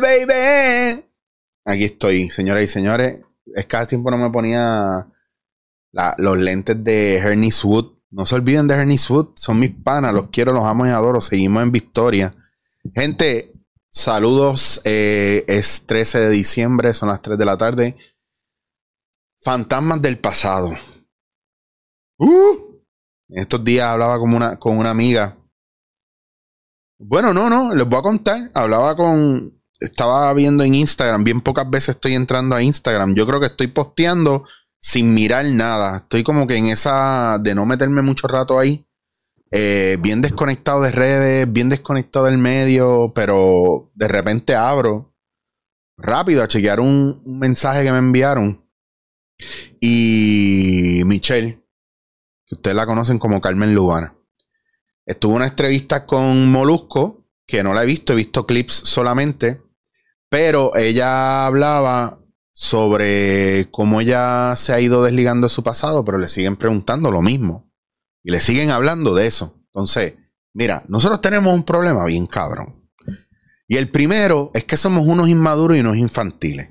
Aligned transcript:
Baby. 0.00 1.04
Aquí 1.64 1.84
estoy, 1.84 2.30
señoras 2.30 2.64
y 2.64 2.66
señores. 2.66 3.24
Es 3.54 3.66
que 3.66 3.76
hace 3.76 3.90
tiempo 3.90 4.10
no 4.10 4.18
me 4.18 4.30
ponía 4.30 5.08
los 6.18 6.38
lentes 6.38 6.82
de 6.82 7.16
Ernie 7.16 7.52
Wood. 7.62 7.98
No 8.10 8.26
se 8.26 8.34
olviden 8.34 8.68
de 8.68 8.74
Ernie 8.74 8.98
Wood. 9.08 9.30
Son 9.36 9.58
mis 9.58 9.70
panas. 9.70 10.12
Los 10.12 10.28
quiero, 10.28 10.52
los 10.52 10.64
amo 10.64 10.86
y 10.86 10.90
adoro. 10.90 11.20
Seguimos 11.20 11.62
en 11.62 11.72
Victoria. 11.72 12.34
Gente, 12.94 13.52
saludos. 13.90 14.80
Eh, 14.84 15.44
es 15.46 15.86
13 15.86 16.20
de 16.20 16.30
diciembre. 16.30 16.94
Son 16.94 17.08
las 17.08 17.22
3 17.22 17.38
de 17.38 17.44
la 17.44 17.56
tarde. 17.56 17.96
Fantasmas 19.40 20.00
del 20.00 20.18
pasado. 20.18 20.72
Uh, 22.18 22.72
estos 23.28 23.64
días 23.64 23.86
hablaba 23.88 24.18
con 24.18 24.34
una, 24.34 24.58
con 24.58 24.78
una 24.78 24.90
amiga. 24.90 25.36
Bueno, 26.98 27.34
no, 27.34 27.50
no, 27.50 27.74
les 27.74 27.88
voy 27.88 27.98
a 27.98 28.02
contar. 28.02 28.50
Hablaba 28.54 28.94
con. 28.94 29.61
Estaba 29.82 30.32
viendo 30.34 30.62
en 30.64 30.74
Instagram. 30.74 31.24
Bien 31.24 31.40
pocas 31.40 31.68
veces 31.68 31.96
estoy 31.96 32.14
entrando 32.14 32.54
a 32.54 32.62
Instagram. 32.62 33.14
Yo 33.14 33.26
creo 33.26 33.40
que 33.40 33.46
estoy 33.46 33.66
posteando 33.66 34.44
sin 34.78 35.14
mirar 35.14 35.44
nada. 35.46 35.98
Estoy 35.98 36.22
como 36.22 36.46
que 36.46 36.56
en 36.56 36.66
esa 36.66 37.38
de 37.40 37.54
no 37.54 37.66
meterme 37.66 38.02
mucho 38.02 38.28
rato 38.28 38.58
ahí. 38.58 38.86
Eh, 39.50 39.98
bien 40.00 40.22
desconectado 40.22 40.80
de 40.82 40.92
redes, 40.92 41.52
bien 41.52 41.68
desconectado 41.68 42.26
del 42.26 42.38
medio, 42.38 43.12
pero 43.14 43.90
de 43.94 44.08
repente 44.08 44.54
abro 44.54 45.14
rápido 45.98 46.42
a 46.42 46.48
chequear 46.48 46.80
un, 46.80 47.20
un 47.24 47.38
mensaje 47.38 47.84
que 47.84 47.92
me 47.92 47.98
enviaron. 47.98 48.64
Y 49.80 51.02
Michelle, 51.06 51.62
ustedes 52.50 52.76
la 52.76 52.86
conocen 52.86 53.18
como 53.18 53.40
Carmen 53.40 53.74
Lubana. 53.74 54.14
Estuvo 55.04 55.34
una 55.34 55.48
entrevista 55.48 56.06
con 56.06 56.50
Molusco, 56.50 57.26
que 57.46 57.62
no 57.62 57.74
la 57.74 57.82
he 57.82 57.86
visto, 57.86 58.12
he 58.12 58.16
visto 58.16 58.46
clips 58.46 58.74
solamente, 58.74 59.61
pero 60.32 60.74
ella 60.76 61.44
hablaba 61.44 62.18
sobre 62.54 63.68
cómo 63.70 64.00
ella 64.00 64.56
se 64.56 64.72
ha 64.72 64.80
ido 64.80 65.04
desligando 65.04 65.46
de 65.46 65.52
su 65.52 65.62
pasado, 65.62 66.06
pero 66.06 66.16
le 66.16 66.30
siguen 66.30 66.56
preguntando 66.56 67.10
lo 67.10 67.20
mismo. 67.20 67.70
Y 68.24 68.30
le 68.30 68.40
siguen 68.40 68.70
hablando 68.70 69.14
de 69.14 69.26
eso. 69.26 69.60
Entonces, 69.66 70.14
mira, 70.54 70.84
nosotros 70.88 71.20
tenemos 71.20 71.54
un 71.54 71.64
problema 71.64 72.06
bien 72.06 72.26
cabrón. 72.26 72.88
Y 73.68 73.76
el 73.76 73.90
primero 73.90 74.50
es 74.54 74.64
que 74.64 74.78
somos 74.78 75.06
unos 75.06 75.28
inmaduros 75.28 75.76
y 75.76 75.80
unos 75.80 75.98
infantiles. 75.98 76.70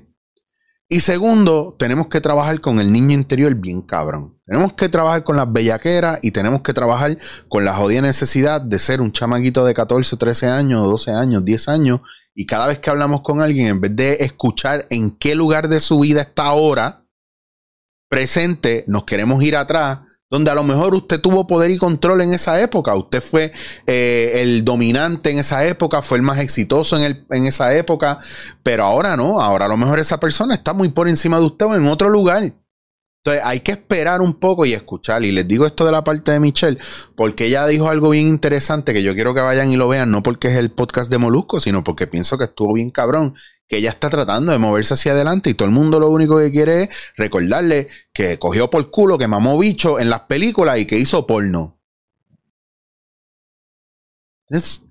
Y 0.92 1.00
segundo, 1.00 1.74
tenemos 1.78 2.08
que 2.08 2.20
trabajar 2.20 2.60
con 2.60 2.78
el 2.78 2.92
niño 2.92 3.14
interior 3.14 3.54
bien 3.54 3.80
cabrón. 3.80 4.38
Tenemos 4.44 4.74
que 4.74 4.90
trabajar 4.90 5.24
con 5.24 5.36
las 5.38 5.50
bellaqueras 5.50 6.18
y 6.20 6.32
tenemos 6.32 6.60
que 6.60 6.74
trabajar 6.74 7.16
con 7.48 7.64
la 7.64 7.72
jodida 7.72 8.02
necesidad 8.02 8.60
de 8.60 8.78
ser 8.78 9.00
un 9.00 9.10
chamaquito 9.10 9.64
de 9.64 9.72
14, 9.72 10.18
13 10.18 10.48
años, 10.48 10.84
12 10.84 11.12
años, 11.12 11.46
10 11.46 11.68
años. 11.68 12.00
Y 12.34 12.44
cada 12.44 12.66
vez 12.66 12.78
que 12.78 12.90
hablamos 12.90 13.22
con 13.22 13.40
alguien, 13.40 13.68
en 13.68 13.80
vez 13.80 13.96
de 13.96 14.16
escuchar 14.20 14.86
en 14.90 15.12
qué 15.12 15.34
lugar 15.34 15.68
de 15.68 15.80
su 15.80 15.98
vida 15.98 16.20
está 16.20 16.48
ahora, 16.48 17.06
presente, 18.10 18.84
nos 18.86 19.04
queremos 19.04 19.42
ir 19.42 19.56
atrás 19.56 20.00
donde 20.32 20.50
a 20.50 20.54
lo 20.54 20.64
mejor 20.64 20.94
usted 20.94 21.20
tuvo 21.20 21.46
poder 21.46 21.70
y 21.70 21.76
control 21.76 22.22
en 22.22 22.32
esa 22.32 22.58
época, 22.62 22.94
usted 22.94 23.20
fue 23.20 23.52
eh, 23.86 24.40
el 24.40 24.64
dominante 24.64 25.30
en 25.30 25.38
esa 25.38 25.66
época, 25.66 26.00
fue 26.00 26.16
el 26.16 26.22
más 26.22 26.38
exitoso 26.38 26.96
en, 26.96 27.02
el, 27.02 27.26
en 27.28 27.44
esa 27.44 27.76
época, 27.76 28.18
pero 28.62 28.84
ahora 28.84 29.14
no, 29.14 29.42
ahora 29.42 29.66
a 29.66 29.68
lo 29.68 29.76
mejor 29.76 29.98
esa 29.98 30.18
persona 30.18 30.54
está 30.54 30.72
muy 30.72 30.88
por 30.88 31.06
encima 31.06 31.38
de 31.38 31.44
usted 31.44 31.66
o 31.66 31.74
en 31.74 31.86
otro 31.86 32.08
lugar. 32.08 32.50
Entonces 33.24 33.42
hay 33.44 33.60
que 33.60 33.70
esperar 33.70 34.20
un 34.20 34.34
poco 34.34 34.66
y 34.66 34.72
escuchar. 34.72 35.24
Y 35.24 35.30
les 35.30 35.46
digo 35.46 35.64
esto 35.64 35.84
de 35.86 35.92
la 35.92 36.02
parte 36.02 36.32
de 36.32 36.40
Michelle, 36.40 36.78
porque 37.14 37.46
ella 37.46 37.64
dijo 37.68 37.88
algo 37.88 38.10
bien 38.10 38.26
interesante 38.26 38.92
que 38.92 39.04
yo 39.04 39.14
quiero 39.14 39.32
que 39.32 39.40
vayan 39.40 39.70
y 39.70 39.76
lo 39.76 39.88
vean, 39.88 40.10
no 40.10 40.24
porque 40.24 40.48
es 40.48 40.56
el 40.56 40.72
podcast 40.72 41.08
de 41.08 41.18
Molusco, 41.18 41.60
sino 41.60 41.84
porque 41.84 42.08
pienso 42.08 42.36
que 42.36 42.44
estuvo 42.44 42.74
bien 42.74 42.90
cabrón, 42.90 43.34
que 43.68 43.76
ella 43.76 43.90
está 43.90 44.10
tratando 44.10 44.50
de 44.50 44.58
moverse 44.58 44.94
hacia 44.94 45.12
adelante 45.12 45.50
y 45.50 45.54
todo 45.54 45.68
el 45.68 45.74
mundo 45.74 46.00
lo 46.00 46.10
único 46.10 46.36
que 46.36 46.50
quiere 46.50 46.82
es 46.82 47.12
recordarle 47.16 47.88
que 48.12 48.40
cogió 48.40 48.68
por 48.70 48.90
culo, 48.90 49.18
que 49.18 49.28
mamó 49.28 49.56
bicho 49.56 50.00
en 50.00 50.10
las 50.10 50.22
películas 50.22 50.80
y 50.80 50.86
que 50.86 50.98
hizo 50.98 51.24
porno. 51.24 51.78
Es, 54.48 54.82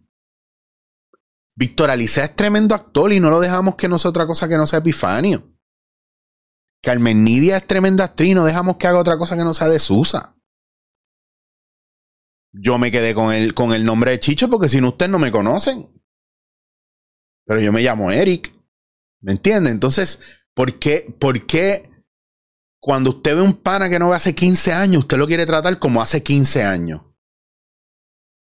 Víctor 1.53 1.90
es 1.90 2.36
tremendo 2.38 2.75
actor 2.75 3.12
y 3.12 3.20
no 3.20 3.30
lo 3.30 3.41
dejamos 3.41 3.75
que 3.75 3.90
no 3.90 4.00
sea 4.00 4.09
otra 4.09 4.25
cosa 4.25 4.47
que 4.47 4.58
no 4.58 4.66
sea 4.66 4.80
Epifanio. 4.80 5.51
Carmen 6.81 7.24
Nidia 7.24 7.58
es 7.58 7.68
tremenda 7.68 8.06
actriz, 8.06 8.34
no 8.34 8.44
dejamos 8.44 8.78
que 8.78 8.88
haga 8.88 9.00
otra 9.00 9.18
cosa 9.18 9.38
que 9.38 9.44
no 9.44 9.53
sea 9.53 9.68
de 9.68 9.80
Susa. 9.80 10.36
Yo 12.53 12.78
me 12.78 12.92
quedé 12.92 13.14
con 13.14 13.31
el, 13.31 13.53
con 13.53 13.72
el 13.72 13.86
nombre 13.86 14.12
de 14.12 14.19
Chicho 14.19 14.50
porque 14.50 14.68
si 14.68 14.81
no 14.81 14.90
ustedes 14.90 15.12
no 15.12 15.20
me 15.20 15.31
conocen. 15.31 15.90
Pero 17.46 17.62
yo 17.62 17.72
me 17.72 17.81
llamo 17.81 18.12
Eric. 18.12 18.53
¿Me 19.22 19.34
entiende? 19.34 19.70
Entonces, 19.70 20.20
¿por 20.53 20.80
qué, 20.80 21.16
¿por 21.20 21.46
qué 21.46 21.90
cuando 22.81 23.12
usted 23.12 23.36
ve 23.36 23.41
un 23.41 23.53
pana 23.53 23.88
que 23.88 24.00
no 24.00 24.09
ve 24.09 24.16
hace 24.16 24.34
15 24.34 24.74
años, 24.74 25.03
usted 25.03 25.18
lo 25.18 25.28
quiere 25.28 25.46
tratar 25.46 25.78
como 25.78 26.02
hace 26.02 26.24
15 26.24 26.64
años? 26.64 27.02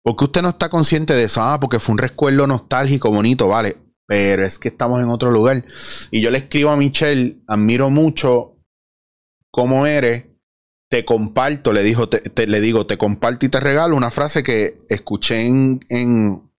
Porque 0.03 0.25
usted 0.25 0.41
no 0.41 0.49
está 0.49 0.69
consciente 0.69 1.13
de 1.13 1.23
eso. 1.23 1.41
Ah, 1.41 1.59
porque 1.59 1.79
fue 1.79 1.93
un 1.93 1.99
recuerdo 1.99 2.45
nostálgico, 2.45 3.09
bonito, 3.09 3.47
vale 3.47 3.84
pero 4.07 4.45
es 4.45 4.59
que 4.59 4.69
estamos 4.69 5.01
en 5.01 5.09
otro 5.09 5.31
lugar. 5.31 5.63
Y 6.11 6.21
yo 6.21 6.31
le 6.31 6.37
escribo 6.39 6.69
a 6.69 6.77
Michelle, 6.77 7.41
admiro 7.47 7.89
mucho 7.89 8.57
cómo 9.51 9.87
eres, 9.87 10.27
te 10.89 11.05
comparto, 11.05 11.73
le, 11.73 11.83
dijo, 11.83 12.07
te, 12.09 12.47
le 12.47 12.61
digo, 12.61 12.85
te 12.85 12.97
comparto 12.97 13.45
y 13.45 13.49
te 13.49 13.59
regalo 13.59 13.95
una 13.95 14.11
frase 14.11 14.43
que 14.43 14.73
escuché 14.89 15.47
en, 15.47 15.79
en, 15.89 16.51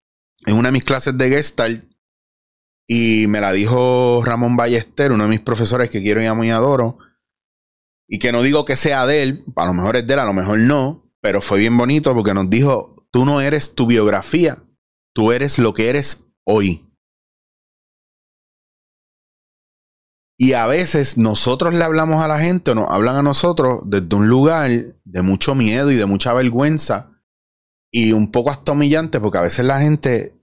en 0.45 0.55
una 0.55 0.69
de 0.69 0.73
mis 0.73 0.83
clases 0.83 1.17
de 1.17 1.29
Gestalt 1.29 1.95
y 2.87 3.25
me 3.27 3.41
la 3.41 3.51
dijo 3.51 4.21
Ramón 4.23 4.55
Ballester, 4.55 5.11
uno 5.11 5.23
de 5.23 5.29
mis 5.29 5.39
profesores 5.39 5.89
que 5.89 6.01
quiero 6.01 6.21
y 6.21 6.25
amo 6.25 6.43
y 6.43 6.51
adoro. 6.51 6.97
Y 8.07 8.19
que 8.19 8.31
no 8.31 8.43
digo 8.43 8.65
que 8.65 8.75
sea 8.75 9.07
de 9.07 9.23
él, 9.23 9.45
a 9.55 9.65
lo 9.65 9.73
mejor 9.73 9.95
es 9.95 10.05
de 10.05 10.13
él, 10.13 10.19
a 10.19 10.25
lo 10.25 10.33
mejor 10.33 10.59
no, 10.59 11.11
pero 11.21 11.41
fue 11.41 11.59
bien 11.59 11.75
bonito 11.75 12.13
porque 12.13 12.35
nos 12.35 12.49
dijo, 12.49 13.07
tú 13.11 13.25
no 13.25 13.41
eres 13.41 13.73
tu 13.73 13.87
biografía, 13.87 14.59
tú 15.13 15.31
eres 15.31 15.57
lo 15.57 15.73
que 15.73 15.89
eres 15.89 16.27
hoy. 16.43 16.84
Y 20.37 20.53
a 20.53 20.67
veces 20.67 21.17
nosotros 21.17 21.73
le 21.73 21.83
hablamos 21.83 22.23
a 22.23 22.27
la 22.27 22.39
gente 22.39 22.71
o 22.71 22.75
nos 22.75 22.89
hablan 22.89 23.15
a 23.15 23.23
nosotros 23.23 23.83
desde 23.85 24.15
un 24.15 24.27
lugar 24.27 24.69
de 25.03 25.21
mucho 25.21 25.55
miedo 25.55 25.91
y 25.91 25.95
de 25.95 26.05
mucha 26.05 26.33
vergüenza 26.33 27.11
y 27.89 28.11
un 28.11 28.29
poco 28.29 28.51
hasta 28.51 28.73
humillante 28.73 29.21
porque 29.21 29.37
a 29.37 29.41
veces 29.41 29.63
la 29.63 29.79
gente, 29.79 30.35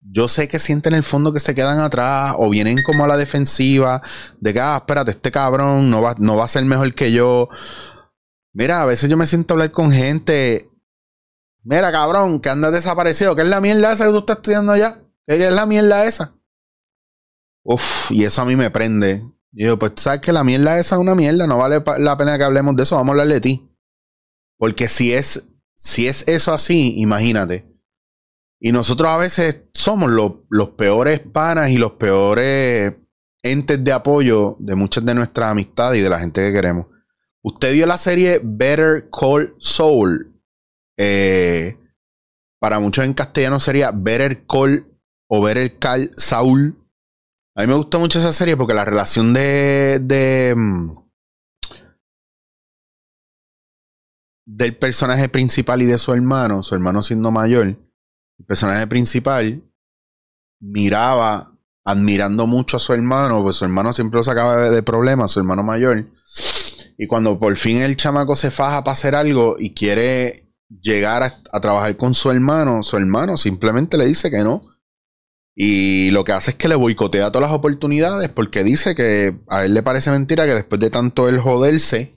yo 0.00 0.26
sé 0.28 0.48
que 0.48 0.58
sienten 0.58 0.94
en 0.94 0.98
el 0.98 1.04
fondo 1.04 1.34
que 1.34 1.40
se 1.40 1.54
quedan 1.54 1.78
atrás 1.80 2.34
o 2.38 2.48
vienen 2.48 2.82
como 2.82 3.04
a 3.04 3.08
la 3.08 3.18
defensiva 3.18 4.00
de 4.40 4.54
que, 4.54 4.60
ah, 4.60 4.78
espérate, 4.78 5.10
este 5.10 5.30
cabrón 5.30 5.90
no 5.90 6.00
va, 6.00 6.14
no 6.18 6.36
va 6.36 6.46
a 6.46 6.48
ser 6.48 6.64
mejor 6.64 6.94
que 6.94 7.12
yo. 7.12 7.50
Mira, 8.54 8.80
a 8.80 8.86
veces 8.86 9.10
yo 9.10 9.18
me 9.18 9.26
siento 9.26 9.52
a 9.52 9.54
hablar 9.56 9.72
con 9.72 9.92
gente. 9.92 10.70
Mira, 11.62 11.92
cabrón, 11.92 12.40
que 12.40 12.48
andas 12.48 12.72
desaparecido. 12.72 13.36
¿Qué 13.36 13.42
es 13.42 13.48
la 13.48 13.60
mierda 13.60 13.92
esa 13.92 14.06
que 14.06 14.12
tú 14.12 14.18
estás 14.20 14.38
estudiando 14.38 14.72
allá? 14.72 15.02
¿Qué 15.26 15.36
es 15.36 15.52
la 15.52 15.66
mierda 15.66 16.06
esa? 16.06 16.35
Uf, 17.68 18.12
y 18.12 18.22
eso 18.22 18.42
a 18.42 18.44
mí 18.44 18.54
me 18.54 18.70
prende. 18.70 19.24
Y 19.52 19.64
yo, 19.64 19.76
pues, 19.78 19.92
¿sabes 19.96 20.20
que 20.20 20.32
la 20.32 20.44
mierda 20.44 20.78
esa 20.78 20.94
es 20.94 21.00
una 21.00 21.16
mierda? 21.16 21.48
No 21.48 21.58
vale 21.58 21.82
la 21.98 22.16
pena 22.16 22.38
que 22.38 22.44
hablemos 22.44 22.76
de 22.76 22.84
eso, 22.84 22.94
vamos 22.94 23.10
a 23.10 23.12
hablar 23.14 23.28
de 23.28 23.40
ti. 23.40 23.68
Porque 24.56 24.86
si 24.86 25.12
es, 25.12 25.48
si 25.74 26.06
es 26.06 26.28
eso 26.28 26.52
así, 26.52 26.94
imagínate. 26.98 27.66
Y 28.60 28.70
nosotros 28.70 29.10
a 29.10 29.16
veces 29.16 29.64
somos 29.74 30.10
los 30.10 30.70
peores 30.70 31.20
panas 31.20 31.70
y 31.70 31.76
los 31.76 31.92
peores 31.92 32.96
entes 33.42 33.82
de 33.82 33.92
apoyo 33.92 34.56
de 34.60 34.76
muchas 34.76 35.04
de 35.04 35.14
nuestras 35.14 35.50
amistades 35.50 36.00
y 36.00 36.04
de 36.04 36.10
la 36.10 36.20
gente 36.20 36.42
que 36.42 36.52
queremos. 36.52 36.86
Usted 37.42 37.72
vio 37.72 37.86
la 37.86 37.98
serie 37.98 38.40
Better 38.42 39.08
Call 39.10 39.54
Soul. 39.58 40.40
Eh, 40.96 41.76
para 42.60 42.78
muchos 42.78 43.04
en 43.04 43.12
castellano 43.12 43.58
sería 43.58 43.90
Better 43.92 44.46
Call 44.46 44.86
o 45.28 45.42
Better 45.42 45.78
Call 45.78 46.12
Saul. 46.16 46.85
A 47.58 47.62
mí 47.62 47.68
me 47.68 47.74
gusta 47.74 47.96
mucho 47.96 48.18
esa 48.18 48.34
serie 48.34 48.54
porque 48.54 48.74
la 48.74 48.84
relación 48.84 49.32
de, 49.32 50.54
mm, 50.54 50.90
del 54.44 54.76
personaje 54.76 55.30
principal 55.30 55.80
y 55.80 55.86
de 55.86 55.96
su 55.96 56.12
hermano, 56.12 56.62
su 56.62 56.74
hermano 56.74 57.02
siendo 57.02 57.30
mayor, 57.30 57.66
el 57.68 58.44
personaje 58.46 58.86
principal 58.86 59.62
miraba 60.60 61.50
admirando 61.82 62.46
mucho 62.46 62.76
a 62.76 62.80
su 62.80 62.92
hermano, 62.92 63.42
pues 63.42 63.56
su 63.56 63.64
hermano 63.64 63.94
siempre 63.94 64.18
lo 64.18 64.24
sacaba 64.24 64.68
de 64.68 64.82
problemas, 64.82 65.30
su 65.30 65.40
hermano 65.40 65.62
mayor. 65.62 66.10
Y 66.98 67.06
cuando 67.06 67.38
por 67.38 67.56
fin 67.56 67.78
el 67.78 67.96
chamaco 67.96 68.36
se 68.36 68.50
faja 68.50 68.84
para 68.84 68.92
hacer 68.92 69.14
algo 69.14 69.56
y 69.58 69.72
quiere 69.72 70.46
llegar 70.68 71.22
a 71.22 71.60
trabajar 71.60 71.96
con 71.96 72.12
su 72.12 72.30
hermano, 72.30 72.82
su 72.82 72.98
hermano 72.98 73.38
simplemente 73.38 73.96
le 73.96 74.04
dice 74.04 74.30
que 74.30 74.44
no 74.44 74.75
y 75.58 76.10
lo 76.10 76.22
que 76.22 76.32
hace 76.32 76.50
es 76.50 76.56
que 76.56 76.68
le 76.68 76.74
boicotea 76.74 77.32
todas 77.32 77.48
las 77.48 77.56
oportunidades 77.56 78.28
porque 78.28 78.62
dice 78.62 78.94
que 78.94 79.40
a 79.48 79.64
él 79.64 79.72
le 79.72 79.82
parece 79.82 80.10
mentira 80.10 80.44
que 80.44 80.52
después 80.54 80.78
de 80.78 80.90
tanto 80.90 81.30
él 81.30 81.40
joderse, 81.40 82.12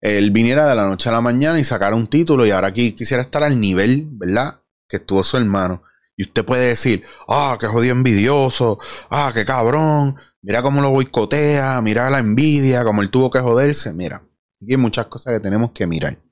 él 0.00 0.30
viniera 0.30 0.68
de 0.68 0.76
la 0.76 0.86
noche 0.86 1.08
a 1.08 1.12
la 1.12 1.20
mañana 1.20 1.58
y 1.58 1.64
sacara 1.64 1.96
un 1.96 2.06
título 2.06 2.46
y 2.46 2.52
ahora 2.52 2.68
aquí 2.68 2.92
quisiera 2.92 3.24
estar 3.24 3.42
al 3.42 3.60
nivel, 3.60 4.06
¿verdad? 4.12 4.62
Que 4.88 4.98
estuvo 4.98 5.24
su 5.24 5.36
hermano. 5.36 5.82
Y 6.16 6.22
usted 6.22 6.44
puede 6.44 6.68
decir, 6.68 7.02
ah, 7.26 7.56
qué 7.58 7.66
jodido 7.66 7.92
envidioso, 7.92 8.78
ah, 9.10 9.32
qué 9.34 9.44
cabrón, 9.44 10.14
mira 10.40 10.62
cómo 10.62 10.80
lo 10.80 10.90
boicotea, 10.90 11.80
mira 11.82 12.08
la 12.08 12.20
envidia, 12.20 12.84
cómo 12.84 13.02
él 13.02 13.10
tuvo 13.10 13.32
que 13.32 13.40
joderse. 13.40 13.92
Mira, 13.92 14.22
aquí 14.62 14.70
hay 14.70 14.76
muchas 14.76 15.06
cosas 15.06 15.34
que 15.34 15.40
tenemos 15.40 15.72
que 15.72 15.88
mirar. 15.88 16.22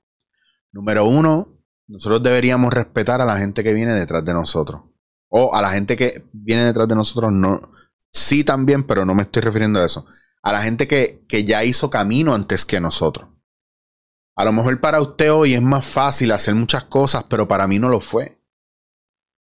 Número 0.70 1.04
uno, 1.04 1.58
nosotros 1.88 2.22
deberíamos 2.22 2.72
respetar 2.72 3.20
a 3.20 3.26
la 3.26 3.38
gente 3.38 3.64
que 3.64 3.72
viene 3.72 3.92
detrás 3.94 4.24
de 4.24 4.34
nosotros. 4.34 4.82
O 5.34 5.54
a 5.54 5.62
la 5.62 5.70
gente 5.70 5.96
que 5.96 6.24
viene 6.32 6.62
detrás 6.62 6.86
de 6.86 6.94
nosotros, 6.94 7.32
no. 7.32 7.72
Sí 8.12 8.44
también, 8.44 8.84
pero 8.84 9.06
no 9.06 9.14
me 9.14 9.22
estoy 9.22 9.40
refiriendo 9.40 9.80
a 9.80 9.86
eso. 9.86 10.04
A 10.42 10.52
la 10.52 10.60
gente 10.60 10.86
que, 10.86 11.24
que 11.26 11.44
ya 11.44 11.64
hizo 11.64 11.88
camino 11.88 12.34
antes 12.34 12.66
que 12.66 12.80
nosotros. 12.80 13.30
A 14.36 14.44
lo 14.44 14.52
mejor 14.52 14.78
para 14.80 15.00
usted 15.00 15.32
hoy 15.32 15.54
es 15.54 15.62
más 15.62 15.86
fácil 15.86 16.32
hacer 16.32 16.54
muchas 16.54 16.84
cosas, 16.84 17.24
pero 17.30 17.48
para 17.48 17.66
mí 17.66 17.78
no 17.78 17.88
lo 17.88 18.00
fue. 18.00 18.42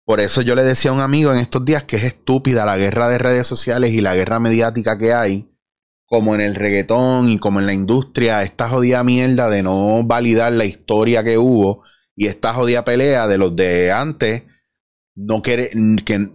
Por 0.05 0.19
eso 0.19 0.41
yo 0.41 0.55
le 0.55 0.63
decía 0.63 0.91
a 0.91 0.93
un 0.93 0.99
amigo 0.99 1.31
en 1.31 1.39
estos 1.39 1.63
días 1.63 1.83
que 1.83 1.95
es 1.95 2.03
estúpida 2.03 2.65
la 2.65 2.77
guerra 2.77 3.07
de 3.07 3.17
redes 3.17 3.47
sociales 3.47 3.93
y 3.93 4.01
la 4.01 4.15
guerra 4.15 4.39
mediática 4.41 4.97
que 4.97 5.13
hay, 5.13 5.49
como 6.05 6.35
en 6.35 6.41
el 6.41 6.55
reggaetón 6.55 7.29
y 7.29 7.39
como 7.39 7.61
en 7.61 7.65
la 7.65 7.73
industria, 7.73 8.43
esta 8.43 8.67
jodida 8.67 9.03
mierda 9.05 9.49
de 9.49 9.63
no 9.63 10.03
validar 10.03 10.51
la 10.51 10.65
historia 10.65 11.23
que 11.23 11.37
hubo 11.37 11.83
y 12.15 12.27
esta 12.27 12.53
jodida 12.53 12.83
pelea 12.83 13.27
de 13.27 13.37
los 13.37 13.55
de 13.55 13.91
antes, 13.91 14.43
no 15.17 15.41
quiere 15.41 15.71
que 16.05 16.29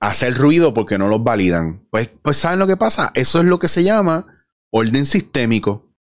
hacer 0.00 0.36
ruido 0.36 0.74
porque 0.74 0.98
no 0.98 1.08
los 1.08 1.22
validan. 1.22 1.86
Pues, 1.90 2.10
pues 2.22 2.38
¿saben 2.38 2.58
lo 2.58 2.66
que 2.66 2.76
pasa? 2.76 3.12
Eso 3.14 3.38
es 3.38 3.44
lo 3.44 3.58
que 3.58 3.68
se 3.68 3.84
llama 3.84 4.26
orden 4.70 5.06
sistémico. 5.06 5.94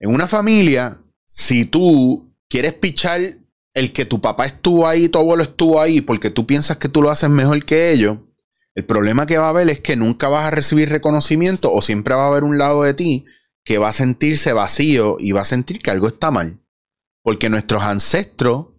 En 0.00 0.12
una 0.12 0.26
familia, 0.26 0.98
si 1.24 1.64
tú 1.64 2.34
quieres 2.48 2.74
pichar 2.74 3.38
el 3.72 3.92
que 3.92 4.04
tu 4.04 4.20
papá 4.20 4.46
estuvo 4.46 4.86
ahí, 4.86 5.08
tu 5.08 5.18
abuelo 5.18 5.42
estuvo 5.42 5.80
ahí, 5.80 6.00
porque 6.00 6.30
tú 6.30 6.46
piensas 6.46 6.78
que 6.78 6.88
tú 6.88 7.02
lo 7.02 7.10
haces 7.10 7.30
mejor 7.30 7.64
que 7.64 7.92
ellos, 7.92 8.18
el 8.74 8.84
problema 8.84 9.26
que 9.26 9.38
va 9.38 9.46
a 9.46 9.50
haber 9.50 9.70
es 9.70 9.80
que 9.80 9.96
nunca 9.96 10.28
vas 10.28 10.46
a 10.46 10.50
recibir 10.50 10.88
reconocimiento 10.88 11.72
o 11.72 11.82
siempre 11.82 12.14
va 12.14 12.24
a 12.24 12.28
haber 12.28 12.44
un 12.44 12.58
lado 12.58 12.82
de 12.82 12.94
ti 12.94 13.24
que 13.64 13.78
va 13.78 13.88
a 13.88 13.94
sentirse 13.94 14.52
vacío 14.52 15.16
y 15.18 15.32
va 15.32 15.42
a 15.42 15.46
sentir 15.46 15.80
que 15.80 15.90
algo 15.90 16.08
está 16.08 16.30
mal. 16.30 16.60
Porque 17.22 17.48
nuestros 17.48 17.82
ancestros 17.82 18.75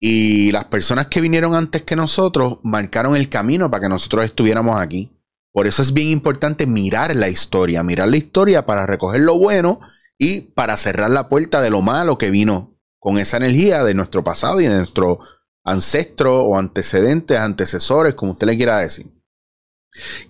y 0.00 0.52
las 0.52 0.64
personas 0.64 1.08
que 1.08 1.20
vinieron 1.20 1.54
antes 1.54 1.82
que 1.82 1.96
nosotros 1.96 2.58
marcaron 2.62 3.16
el 3.16 3.28
camino 3.28 3.70
para 3.70 3.82
que 3.82 3.88
nosotros 3.88 4.24
estuviéramos 4.24 4.80
aquí. 4.80 5.12
Por 5.52 5.66
eso 5.66 5.82
es 5.82 5.92
bien 5.92 6.08
importante 6.08 6.66
mirar 6.66 7.16
la 7.16 7.28
historia, 7.28 7.82
mirar 7.82 8.08
la 8.08 8.16
historia 8.16 8.64
para 8.64 8.86
recoger 8.86 9.22
lo 9.22 9.36
bueno 9.36 9.80
y 10.16 10.42
para 10.52 10.76
cerrar 10.76 11.10
la 11.10 11.28
puerta 11.28 11.60
de 11.60 11.70
lo 11.70 11.82
malo 11.82 12.18
que 12.18 12.30
vino 12.30 12.78
con 13.00 13.18
esa 13.18 13.38
energía 13.38 13.82
de 13.82 13.94
nuestro 13.94 14.22
pasado 14.22 14.60
y 14.60 14.66
de 14.66 14.76
nuestro 14.76 15.20
ancestro 15.64 16.44
o 16.44 16.58
antecedentes, 16.58 17.38
antecesores, 17.38 18.14
como 18.14 18.32
usted 18.32 18.46
le 18.46 18.56
quiera 18.56 18.78
decir. 18.78 19.12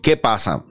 ¿Qué 0.02 0.16
pasa? 0.16 0.64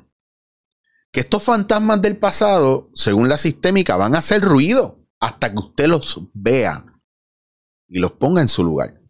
Que 1.12 1.20
estos 1.20 1.44
fantasmas 1.44 2.02
del 2.02 2.18
pasado, 2.18 2.90
según 2.94 3.30
la 3.30 3.38
sistémica, 3.38 3.96
van 3.96 4.16
a 4.16 4.20
hacer 4.20 4.42
ruido 4.42 5.00
hasta 5.20 5.52
que 5.52 5.60
usted 5.60 5.88
los 5.88 6.22
vea 6.34 6.86
y 7.88 8.00
los 8.00 8.14
ponga 8.14 8.42
en 8.42 8.48
su 8.48 8.64
lugar. 8.64 9.02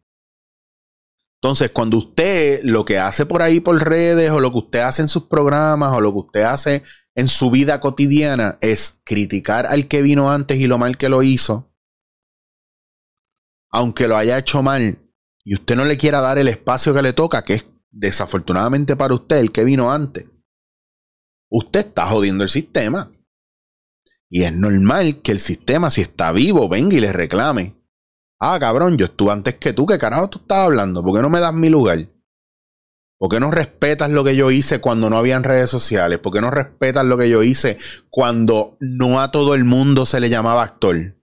Entonces, 1.41 1.69
cuando 1.69 1.97
usted 1.97 2.61
lo 2.63 2.83
que 2.83 2.97
hace 2.97 3.25
por 3.25 3.41
ahí 3.41 3.59
por 3.59 3.77
redes 3.77 4.31
o 4.31 4.39
lo 4.39 4.51
que 4.51 4.57
usted 4.57 4.79
hace 4.79 5.03
en 5.03 5.07
sus 5.07 5.23
programas 5.23 5.93
o 5.93 6.01
lo 6.01 6.11
que 6.11 6.19
usted 6.19 6.41
hace 6.41 6.83
en 7.15 7.27
su 7.27 7.51
vida 7.51 7.79
cotidiana 7.79 8.57
es 8.61 9.01
criticar 9.03 9.65
al 9.65 9.87
que 9.87 10.01
vino 10.01 10.31
antes 10.31 10.59
y 10.59 10.67
lo 10.67 10.77
mal 10.77 10.97
que 10.97 11.09
lo 11.09 11.23
hizo, 11.23 11.73
aunque 13.69 14.07
lo 14.07 14.17
haya 14.17 14.37
hecho 14.37 14.63
mal 14.63 14.97
y 15.43 15.55
usted 15.55 15.75
no 15.75 15.85
le 15.85 15.97
quiera 15.97 16.21
dar 16.21 16.37
el 16.37 16.47
espacio 16.47 16.93
que 16.93 17.01
le 17.01 17.13
toca, 17.13 17.43
que 17.45 17.53
es 17.53 17.65
desafortunadamente 17.89 18.95
para 18.95 19.13
usted 19.13 19.37
el 19.37 19.51
que 19.51 19.63
vino 19.63 19.91
antes, 19.91 20.25
usted 21.49 21.79
está 21.87 22.05
jodiendo 22.05 22.43
el 22.43 22.49
sistema. 22.49 23.11
Y 24.29 24.43
es 24.43 24.53
normal 24.53 25.21
que 25.21 25.31
el 25.31 25.39
sistema, 25.39 25.89
si 25.89 26.01
está 26.01 26.33
vivo, 26.33 26.67
venga 26.67 26.97
y 26.97 26.99
le 26.99 27.13
reclame. 27.13 27.81
Ah, 28.39 28.57
cabrón, 28.59 28.97
yo 28.97 29.05
estuve 29.05 29.31
antes 29.31 29.55
que 29.55 29.73
tú. 29.73 29.85
¿Qué 29.85 29.97
carajo 29.97 30.29
tú 30.29 30.39
estás 30.39 30.59
hablando? 30.59 31.03
¿Por 31.03 31.15
qué 31.15 31.21
no 31.21 31.29
me 31.29 31.39
das 31.39 31.53
mi 31.53 31.69
lugar? 31.69 32.07
¿Por 33.19 33.31
qué 33.31 33.39
no 33.39 33.49
respetas 33.49 34.11
lo 34.11 34.23
que 34.23 34.35
yo 34.35 34.51
hice 34.51 34.79
cuando 34.79 35.09
no 35.09 35.17
habían 35.17 35.43
redes 35.43 35.71
sociales? 35.71 36.19
¿Por 36.19 36.31
qué 36.31 36.39
no 36.39 36.51
respetas 36.51 37.03
lo 37.03 37.17
que 37.17 37.29
yo 37.29 37.41
hice 37.41 37.79
cuando 38.11 38.77
no 38.79 39.19
a 39.19 39.31
todo 39.31 39.55
el 39.55 39.63
mundo 39.63 40.05
se 40.05 40.19
le 40.19 40.29
llamaba 40.29 40.61
actor? 40.61 41.15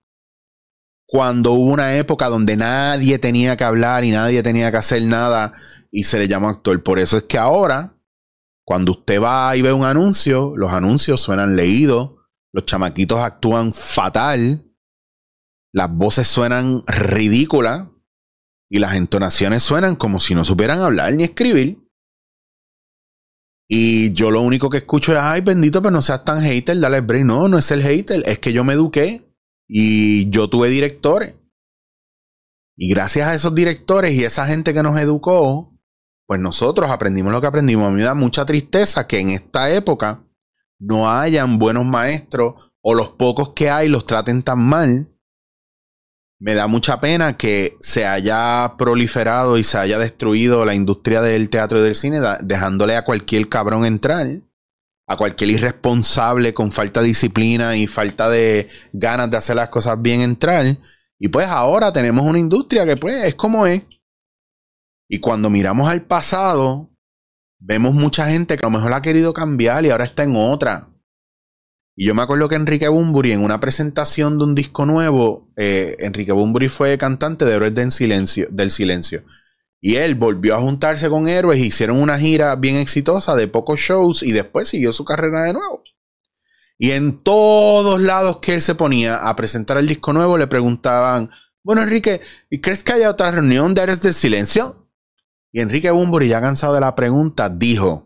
Cuando 1.07 1.53
hubo 1.53 1.73
una 1.73 1.97
época 1.97 2.29
donde 2.29 2.57
nadie 2.57 3.21
tenía 3.21 3.57
que 3.57 3.63
hablar 3.63 4.03
y 4.03 4.11
nadie 4.11 4.43
tenía 4.43 4.73
que 4.73 4.79
hacer 4.79 5.03
nada 5.05 5.53
y 5.93 6.05
se 6.05 6.19
le 6.19 6.27
llamó 6.27 6.49
actor. 6.49 6.83
Por 6.83 6.99
eso 6.99 7.17
es 7.17 7.25
que 7.25 7.39
ahora, 7.39 7.97
cuando 8.65 8.91
usted 8.91 9.23
va 9.23 9.57
y 9.57 9.63
ve 9.63 9.73
un 9.73 9.85
anuncio, 9.85 10.55
los 10.57 10.73
anuncios 10.73 11.21
suenan 11.21 11.55
leídos, 11.55 12.15
los 12.53 12.67
chamaquitos 12.67 13.21
actúan 13.21 13.73
fatal 13.73 14.65
las 15.75 15.93
voces 15.93 16.29
suenan 16.29 16.85
ridículas 16.87 17.89
y 18.71 18.79
las 18.79 18.95
entonaciones 18.95 19.65
suenan 19.65 19.97
como 19.97 20.21
si 20.21 20.33
no 20.33 20.45
supieran 20.45 20.79
hablar 20.79 21.13
ni 21.15 21.25
escribir. 21.25 21.85
Y 23.69 24.13
yo 24.13 24.31
lo 24.31 24.41
único 24.41 24.71
que 24.71 24.77
escucho 24.77 25.13
es, 25.13 25.19
ay, 25.19 25.41
bendito, 25.41 25.83
pero 25.83 25.91
no 25.91 26.01
seas 26.01 26.25
tan 26.25 26.41
hater, 26.43 26.79
dale 26.79 27.01
break. 27.01 27.25
No, 27.25 27.49
no 27.49 27.59
es 27.59 27.73
el 27.73 27.83
hater, 27.83 28.23
es 28.25 28.39
que 28.39 28.53
yo 28.53 28.63
me 28.63 28.75
eduqué 28.75 29.29
y 29.67 30.31
yo 30.31 30.49
tuve 30.49 30.69
directores. 30.69 31.35
Y 32.77 32.89
gracias 32.91 33.27
a 33.27 33.35
esos 33.35 33.53
directores 33.53 34.15
y 34.15 34.23
esa 34.23 34.47
gente 34.47 34.75
que 34.75 34.83
nos 34.85 35.01
educó, 35.01 35.77
pues 36.29 36.39
nosotros 36.39 36.89
aprendimos 36.89 37.33
lo 37.33 37.41
que 37.41 37.49
aprendimos. 37.49 37.89
A 37.89 37.91
mí 37.91 37.97
me 37.97 38.03
da 38.05 38.15
mucha 38.15 38.47
tristeza 38.47 39.09
que 39.09 39.19
en 39.19 39.31
esta 39.31 39.75
época 39.75 40.25
no 40.79 41.11
hayan 41.11 41.59
buenos 41.59 41.85
maestros 41.85 42.73
o 42.81 42.95
los 42.95 43.09
pocos 43.09 43.55
que 43.55 43.71
hay 43.71 43.89
los 43.89 44.07
traten 44.07 44.45
tan 44.45 44.61
mal 44.61 45.11
me 46.45 46.53
da 46.53 46.67
mucha 46.67 47.01
pena 47.01 47.39
que 47.39 47.75
se 47.81 48.05
haya 48.05 48.75
proliferado 48.77 49.57
y 49.57 49.65
se 49.65 49.79
haya 49.79 49.99
destruido 49.99 50.67
la 50.67 50.75
industria 50.75 51.23
del 51.23 51.49
teatro 51.49 51.79
y 51.79 51.83
del 51.83 51.95
cine, 51.95 52.21
dejándole 52.43 52.97
a 52.97 53.05
cualquier 53.07 53.49
cabrón 53.49 53.87
entrar, 53.87 54.27
a 55.09 55.17
cualquier 55.17 55.49
irresponsable 55.53 56.53
con 56.53 56.71
falta 56.71 57.01
de 57.01 57.07
disciplina 57.07 57.79
y 57.79 57.87
falta 57.87 58.29
de 58.29 58.69
ganas 58.93 59.31
de 59.31 59.39
hacer 59.39 59.57
las 59.57 59.71
cosas 59.71 60.03
bien 60.03 60.21
entrar. 60.21 60.67
Y 61.19 61.29
pues 61.29 61.47
ahora 61.47 61.95
tenemos 61.95 62.27
una 62.27 62.39
industria 62.39 62.85
que 62.85 62.99
pues 62.99 63.25
es 63.25 63.35
como 63.35 63.67
es. 63.67 63.83
Y 65.09 65.21
cuando 65.21 65.49
miramos 65.49 65.91
al 65.91 66.03
pasado, 66.03 66.91
vemos 67.59 67.95
mucha 67.95 68.29
gente 68.29 68.59
que 68.59 68.67
a 68.67 68.69
lo 68.69 68.77
mejor 68.77 68.93
ha 68.93 69.01
querido 69.01 69.33
cambiar 69.33 69.87
y 69.87 69.91
ahora 69.93 70.05
está 70.05 70.25
en 70.25 70.37
otra. 70.37 70.91
Y 71.97 72.07
yo 72.07 72.15
me 72.15 72.23
acuerdo 72.23 72.49
que 72.49 72.57
Enrique 72.57 72.89
Bumburi, 72.89 73.33
en 73.33 73.43
una 73.43 73.61
presentación 73.61 74.39
de 74.39 74.45
un 74.45 74.55
disco 74.55 74.85
nuevo, 74.85 75.49
eh, 75.57 75.97
Enrique 76.01 76.33
Bumburi 76.33 76.69
fue 76.69 76.99
cantante 76.99 77.45
de 77.45 77.55
Héroes 77.55 77.75
del 77.75 78.71
Silencio. 78.71 79.25
Y 79.81 79.97
él 79.97 80.15
volvió 80.15 80.57
a 80.57 80.61
juntarse 80.61 81.11
con 81.11 81.29
héroes, 81.29 81.61
hicieron 81.61 82.01
una 82.01 82.19
gira 82.19 82.57
bien 82.57 82.77
exitosa 82.77 83.37
de 83.37 83.49
pocos 83.49 83.81
shows 83.81 84.23
y 84.23 84.33
después 84.33 84.69
siguió 84.69 84.93
su 84.93 85.05
carrera 85.05 85.45
de 85.45 85.53
nuevo. 85.53 85.85
Y 86.79 86.93
en 86.93 87.23
todos 87.23 88.01
lados 88.01 88.39
que 88.39 88.55
él 88.55 88.63
se 88.63 88.75
ponía 88.75 89.17
a 89.17 89.37
presentar 89.37 89.77
el 89.77 89.87
disco 89.87 90.13
nuevo, 90.13 90.39
le 90.39 90.47
preguntaban, 90.47 91.31
bueno 91.63 91.83
Enrique, 91.83 92.21
¿y 92.51 92.61
crees 92.61 92.83
que 92.83 92.95
haya 92.95 93.11
otra 93.11 93.31
reunión 93.31 93.75
de 93.75 93.83
Héroes 93.83 94.03
del 94.03 94.15
Silencio? 94.15 94.89
Y 95.53 95.61
Enrique 95.61 95.91
Bumburi, 95.91 96.29
ya 96.29 96.41
cansado 96.41 96.75
de 96.75 96.81
la 96.81 96.95
pregunta, 96.97 97.49
dijo, 97.49 98.04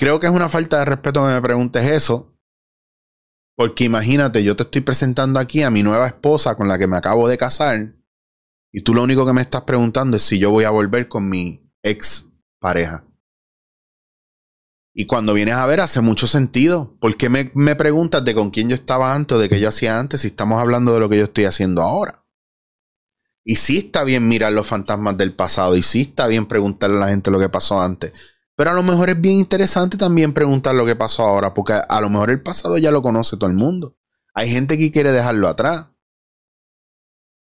Creo 0.00 0.18
que 0.18 0.26
es 0.26 0.32
una 0.32 0.48
falta 0.48 0.78
de 0.78 0.86
respeto 0.86 1.22
que 1.26 1.34
me 1.34 1.42
preguntes 1.42 1.84
eso. 1.84 2.34
Porque 3.54 3.84
imagínate, 3.84 4.42
yo 4.42 4.56
te 4.56 4.62
estoy 4.62 4.80
presentando 4.80 5.38
aquí 5.38 5.62
a 5.62 5.68
mi 5.68 5.82
nueva 5.82 6.06
esposa 6.06 6.54
con 6.54 6.68
la 6.68 6.78
que 6.78 6.86
me 6.86 6.96
acabo 6.96 7.28
de 7.28 7.36
casar. 7.36 7.96
Y 8.72 8.80
tú 8.80 8.94
lo 8.94 9.02
único 9.02 9.26
que 9.26 9.34
me 9.34 9.42
estás 9.42 9.60
preguntando 9.64 10.16
es 10.16 10.22
si 10.22 10.38
yo 10.38 10.50
voy 10.50 10.64
a 10.64 10.70
volver 10.70 11.06
con 11.06 11.28
mi 11.28 11.70
ex 11.82 12.30
pareja. 12.58 13.04
Y 14.94 15.04
cuando 15.04 15.34
vienes 15.34 15.56
a 15.56 15.66
ver, 15.66 15.80
hace 15.80 16.00
mucho 16.00 16.26
sentido. 16.26 16.96
¿Por 16.98 17.18
qué 17.18 17.28
me, 17.28 17.52
me 17.54 17.76
preguntas 17.76 18.24
de 18.24 18.34
con 18.34 18.50
quién 18.50 18.70
yo 18.70 18.76
estaba 18.76 19.14
antes 19.14 19.38
de 19.38 19.50
qué 19.50 19.60
yo 19.60 19.68
hacía 19.68 20.00
antes 20.00 20.22
si 20.22 20.28
estamos 20.28 20.62
hablando 20.62 20.94
de 20.94 21.00
lo 21.00 21.10
que 21.10 21.18
yo 21.18 21.24
estoy 21.24 21.44
haciendo 21.44 21.82
ahora? 21.82 22.24
Y 23.44 23.56
sí 23.56 23.76
está 23.76 24.02
bien 24.04 24.26
mirar 24.28 24.54
los 24.54 24.66
fantasmas 24.66 25.18
del 25.18 25.34
pasado. 25.34 25.76
Y 25.76 25.82
sí 25.82 26.00
está 26.00 26.26
bien 26.26 26.46
preguntarle 26.46 26.96
a 26.96 27.00
la 27.00 27.08
gente 27.08 27.30
lo 27.30 27.38
que 27.38 27.50
pasó 27.50 27.82
antes. 27.82 28.14
Pero 28.60 28.72
a 28.72 28.74
lo 28.74 28.82
mejor 28.82 29.08
es 29.08 29.18
bien 29.18 29.38
interesante 29.38 29.96
también 29.96 30.34
preguntar 30.34 30.74
lo 30.74 30.84
que 30.84 30.94
pasó 30.94 31.22
ahora, 31.22 31.54
porque 31.54 31.72
a 31.72 32.00
lo 32.02 32.10
mejor 32.10 32.28
el 32.28 32.42
pasado 32.42 32.76
ya 32.76 32.90
lo 32.90 33.00
conoce 33.00 33.38
todo 33.38 33.48
el 33.48 33.56
mundo. 33.56 33.96
Hay 34.34 34.50
gente 34.50 34.76
que 34.76 34.92
quiere 34.92 35.12
dejarlo 35.12 35.48
atrás. 35.48 35.86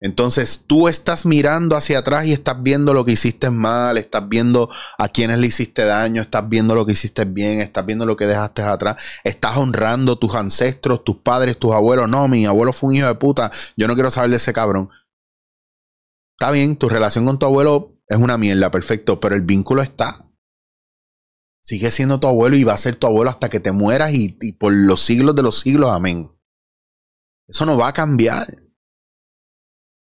Entonces 0.01 0.65
tú 0.67 0.89
estás 0.89 1.25
mirando 1.25 1.77
hacia 1.77 1.99
atrás 1.99 2.25
y 2.25 2.33
estás 2.33 2.61
viendo 2.61 2.93
lo 2.93 3.05
que 3.05 3.13
hiciste 3.13 3.49
mal, 3.49 3.97
estás 3.97 4.27
viendo 4.27 4.69
a 4.97 5.07
quienes 5.07 5.39
le 5.39 5.47
hiciste 5.47 5.85
daño, 5.85 6.21
estás 6.21 6.49
viendo 6.49 6.75
lo 6.75 6.85
que 6.85 6.91
hiciste 6.91 7.23
bien, 7.23 7.61
estás 7.61 7.85
viendo 7.85 8.05
lo 8.05 8.17
que 8.17 8.25
dejaste 8.25 8.63
atrás, 8.63 9.01
estás 9.23 9.55
honrando 9.55 10.19
tus 10.19 10.35
ancestros, 10.35 11.05
tus 11.05 11.19
padres, 11.19 11.57
tus 11.57 11.71
abuelos. 11.71 12.09
No, 12.09 12.27
mi 12.27 12.45
abuelo 12.45 12.73
fue 12.73 12.89
un 12.89 12.97
hijo 12.97 13.07
de 13.07 13.15
puta, 13.15 13.49
yo 13.77 13.87
no 13.87 13.93
quiero 13.93 14.11
saber 14.11 14.31
de 14.31 14.35
ese 14.35 14.51
cabrón. 14.51 14.89
Está 16.37 16.51
bien, 16.51 16.75
tu 16.75 16.89
relación 16.89 17.25
con 17.25 17.39
tu 17.39 17.45
abuelo 17.45 17.93
es 18.09 18.17
una 18.17 18.37
mierda, 18.37 18.69
perfecto, 18.71 19.21
pero 19.21 19.35
el 19.35 19.43
vínculo 19.43 19.81
está. 19.81 20.26
Sigue 21.67 21.91
siendo 21.91 22.21
tu 22.21 22.29
abuelo 22.29 22.55
y 22.55 22.63
va 22.63 22.71
a 22.71 22.77
ser 22.77 22.95
tu 22.95 23.07
abuelo 23.07 23.29
hasta 23.29 23.49
que 23.49 23.59
te 23.59 23.73
mueras 23.73 24.13
y, 24.13 24.29
por 24.53 24.71
los 24.71 25.01
siglos 25.01 25.35
de 25.35 25.43
los 25.43 25.59
siglos, 25.59 25.93
amén. 25.93 26.31
Eso 27.45 27.65
no 27.65 27.77
va 27.77 27.89
a 27.89 27.93
cambiar. 27.93 28.63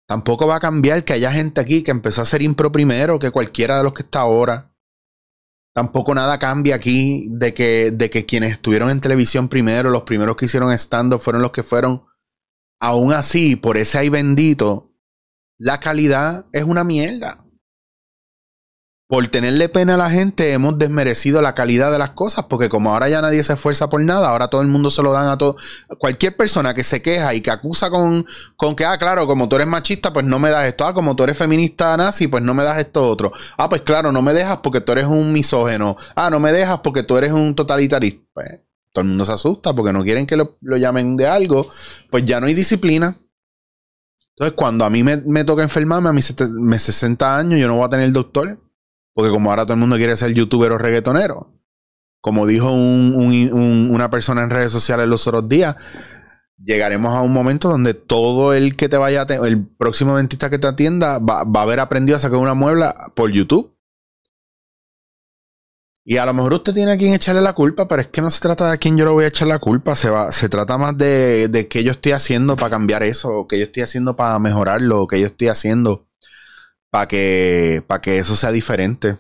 Tampoco 0.07 0.47
va 0.47 0.57
a 0.57 0.61
cambiar 0.61 1.07
que 1.07 1.15
haya 1.15 1.33
gente 1.33 1.59
aquí 1.63 1.83
que 1.83 1.91
empezó 1.91 2.21
a 2.21 2.25
hacer 2.25 2.43
impro 2.43 2.71
primero 2.71 3.19
que 3.19 3.31
cualquiera 3.31 3.79
de 3.79 3.83
los 3.83 3.95
que 3.95 4.03
está 4.03 4.21
ahora. 4.21 4.77
Tampoco 5.75 6.15
nada 6.15 6.39
cambia 6.39 6.75
aquí 6.75 7.31
de 7.31 7.55
que, 7.55 7.93
de 7.93 8.11
que 8.11 8.27
quienes 8.27 8.53
estuvieron 8.53 8.91
en 8.91 9.01
televisión 9.01 9.49
primero, 9.49 9.89
los 9.89 10.03
primeros 10.03 10.37
que 10.37 10.45
hicieron 10.45 10.71
stand 10.73 11.19
fueron 11.19 11.41
los 11.41 11.53
que 11.53 11.63
fueron. 11.63 12.05
Aún 12.79 13.15
así, 13.15 13.57
por 13.57 13.79
ese 13.79 13.97
ahí 13.97 14.11
bendito, 14.11 14.93
la 15.57 15.81
calidad 15.81 16.45
es 16.53 16.65
una 16.65 16.85
mierda 16.85 17.48
por 19.09 19.27
tenerle 19.29 19.71
pena 19.71 19.95
a 19.95 19.97
la 19.97 20.11
gente 20.11 20.53
hemos 20.53 20.77
desmerecido 20.77 21.41
la 21.41 21.55
calidad 21.55 21.91
de 21.91 21.99
las 21.99 22.11
cosas, 22.11 22.45
porque 22.45 22.69
como 22.69 22.93
ahora 22.93 23.09
ya 23.09 23.23
nadie 23.23 23.43
se 23.43 23.55
esfuerza 23.55 23.89
por 23.89 24.05
nada, 24.05 24.29
ahora 24.29 24.49
todo 24.49 24.61
el 24.61 24.69
mundo 24.69 24.91
se 24.91 25.03
lo 25.03 25.13
dan 25.13 25.29
a 25.29 25.39
todo. 25.39 25.57
Cualquier 25.99 26.37
persona 26.37 26.75
que 26.75 26.85
se 26.85 27.01
queja 27.01 27.33
y 27.33 27.41
que 27.41 27.51
acusa 27.51 27.89
con, 27.89 28.27
con 28.57 28.77
que, 28.77 28.85
ah, 28.85 28.99
claro, 28.99 29.27
como 29.27 29.49
tú 29.49 29.57
eres 29.57 29.67
machista, 29.67 30.13
pues 30.13 30.27
no 30.27 30.39
me 30.39 30.51
das 30.51 30.67
esto. 30.67 30.85
Ah, 30.85 30.93
como 30.93 31.17
tú 31.17 31.23
eres 31.23 31.39
feminista 31.39 31.97
nazi, 31.97 32.29
pues 32.29 32.43
no 32.43 32.53
me 32.53 32.65
das 32.65 32.79
esto 32.79 33.09
otro. 33.09 33.33
Ah, 33.57 33.71
pues 33.71 33.81
claro, 33.81 34.13
no 34.13 34.21
me 34.21 34.35
dejas 34.35 34.59
porque 34.59 34.83
tú 34.83 34.93
eres 34.93 35.07
un 35.07 35.33
misógeno. 35.33 35.97
Ah, 36.15 36.29
no 36.29 36.39
me 36.39 36.53
dejas 36.53 36.81
porque 36.81 37.03
tú 37.03 37.17
eres 37.17 37.33
un 37.33 37.55
totalitarista. 37.55 38.23
Pues 38.35 38.61
todo 38.93 39.03
el 39.03 39.09
mundo 39.09 39.25
se 39.25 39.33
asusta 39.33 39.73
porque 39.73 39.95
no 39.95 40.05
quieren 40.05 40.27
que 40.27 40.37
lo, 40.37 40.59
llamen 40.61 41.17
de 41.17 41.27
algo. 41.27 41.71
Pues 42.11 42.27
ya 42.27 42.43
no 42.43 42.47
hay 42.47 42.53
disciplina. 42.53 43.17
Entonces, 44.37 44.55
cuando 44.55 44.85
a 44.85 44.91
mí 44.91 45.03
me, 45.03 45.17
me 45.17 45.45
toca 45.45 45.63
enfermarme, 45.63 46.11
a 46.11 46.13
mis 46.13 46.27
60 46.27 47.39
años, 47.39 47.59
yo 47.59 47.69
no 47.69 47.77
voy 47.77 47.87
a 47.87 47.89
tener 47.89 48.13
doctor 48.13 48.59
porque 49.19 49.33
como 49.33 49.51
ahora 49.51 49.65
todo 49.65 49.75
el 49.75 49.81
mundo 49.81 49.97
quiere 49.97 50.17
ser 50.17 50.33
youtuber 50.33 50.71
o 50.71 50.79
reggaetonero. 50.79 51.53
Como 52.21 52.47
dijo 52.47 52.71
una 52.71 54.11
persona 54.11 54.45
en 54.45 54.51
redes 54.51 54.71
sociales 54.71 55.09
los 55.09 55.27
otros 55.27 55.49
días, 55.49 55.75
llegaremos 56.57 57.13
a 57.17 57.23
un 57.23 57.33
momento 57.33 57.69
donde 57.69 57.95
todo 57.95 58.55
el 58.55 58.77
que 58.77 58.89
te 58.89 58.97
vaya 58.97 59.27
a 59.29 59.35
el 59.45 59.67
próximo 59.67 60.17
dentista 60.17 60.51
que 60.51 60.61
te 60.61 60.69
atienda 60.69 61.19
va, 61.19 61.41
a 61.41 61.63
haber 61.63 61.81
aprendido 61.81 62.17
a 62.17 62.21
sacar 62.21 62.39
una 62.39 62.55
muebla 62.55 62.95
por 63.17 63.33
YouTube. 63.33 63.77
Y 66.05 66.19
a 66.19 66.25
lo 66.25 66.33
mejor 66.33 66.55
usted 66.55 66.73
tiene 66.73 66.93
a 66.93 66.97
quien 66.97 67.13
echarle 67.13 67.43
la 67.43 67.55
culpa, 67.55 67.89
pero 67.89 68.03
es 68.03 68.07
que 68.07 68.21
no 68.21 68.31
se 68.31 68.39
trata 68.39 68.69
de 68.69 68.75
a 68.75 68.79
quién 68.79 68.97
yo 68.97 69.05
le 69.05 69.11
voy 69.11 69.25
a 69.25 69.29
echar 69.29 69.49
la 69.49 69.59
culpa. 69.59 69.97
Se, 69.97 70.11
va, 70.11 70.31
se 70.31 70.49
trata 70.49 70.79
más 70.79 70.97
de, 70.97 71.49
de 71.49 71.67
qué 71.67 71.83
yo 71.83 71.91
estoy 71.91 72.13
haciendo 72.13 72.55
para 72.55 72.71
cambiar 72.71 73.03
eso, 73.03 73.31
o 73.31 73.49
qué 73.49 73.59
yo 73.59 73.65
estoy 73.65 73.83
haciendo 73.83 74.15
para 74.15 74.39
mejorarlo, 74.39 75.03
o 75.03 75.07
qué 75.09 75.21
yo 75.21 75.27
estoy 75.27 75.49
haciendo 75.49 76.08
para 76.91 77.09
que, 77.09 77.85
que 78.03 78.19
eso 78.19 78.37
sea 78.37 78.51
diferente. 78.51 79.19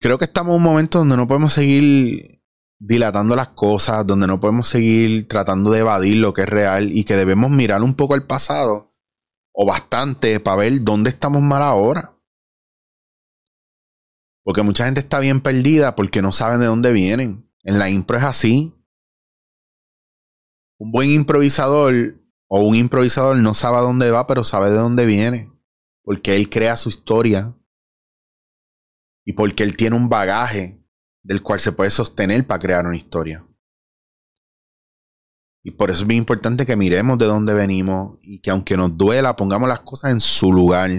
Creo 0.00 0.18
que 0.18 0.24
estamos 0.24 0.52
en 0.52 0.56
un 0.58 0.62
momento 0.62 0.98
donde 0.98 1.16
no 1.16 1.26
podemos 1.26 1.52
seguir 1.52 2.42
dilatando 2.78 3.36
las 3.36 3.48
cosas, 3.48 4.06
donde 4.06 4.26
no 4.26 4.40
podemos 4.40 4.68
seguir 4.68 5.28
tratando 5.28 5.70
de 5.70 5.80
evadir 5.80 6.16
lo 6.16 6.34
que 6.34 6.42
es 6.42 6.48
real 6.48 6.92
y 6.92 7.04
que 7.04 7.16
debemos 7.16 7.50
mirar 7.50 7.82
un 7.82 7.94
poco 7.94 8.14
al 8.14 8.26
pasado 8.26 8.94
o 9.52 9.66
bastante 9.66 10.40
para 10.40 10.56
ver 10.56 10.82
dónde 10.82 11.10
estamos 11.10 11.42
mal 11.42 11.62
ahora. 11.62 12.18
Porque 14.42 14.62
mucha 14.62 14.84
gente 14.84 15.00
está 15.00 15.20
bien 15.20 15.40
perdida 15.40 15.96
porque 15.96 16.20
no 16.20 16.32
saben 16.32 16.60
de 16.60 16.66
dónde 16.66 16.92
vienen. 16.92 17.50
En 17.62 17.78
la 17.78 17.88
impro 17.88 18.18
es 18.18 18.24
así. 18.24 18.74
Un 20.76 20.90
buen 20.90 21.08
improvisador 21.08 22.20
o 22.48 22.60
un 22.60 22.74
improvisador 22.74 23.38
no 23.38 23.54
sabe 23.54 23.78
a 23.78 23.80
dónde 23.80 24.10
va, 24.10 24.26
pero 24.26 24.44
sabe 24.44 24.68
de 24.68 24.76
dónde 24.76 25.06
viene 25.06 25.53
porque 26.04 26.36
él 26.36 26.50
crea 26.50 26.76
su 26.76 26.90
historia 26.90 27.56
y 29.24 29.32
porque 29.32 29.62
él 29.64 29.76
tiene 29.76 29.96
un 29.96 30.08
bagaje 30.08 30.84
del 31.22 31.42
cual 31.42 31.58
se 31.58 31.72
puede 31.72 31.90
sostener 31.90 32.46
para 32.46 32.60
crear 32.60 32.86
una 32.86 32.96
historia. 32.96 33.44
Y 35.62 35.70
por 35.70 35.90
eso 35.90 36.02
es 36.02 36.06
muy 36.06 36.16
importante 36.16 36.66
que 36.66 36.76
miremos 36.76 37.16
de 37.16 37.24
dónde 37.24 37.54
venimos 37.54 38.18
y 38.22 38.40
que 38.40 38.50
aunque 38.50 38.76
nos 38.76 38.98
duela, 38.98 39.34
pongamos 39.34 39.66
las 39.66 39.80
cosas 39.80 40.12
en 40.12 40.20
su 40.20 40.52
lugar. 40.52 40.90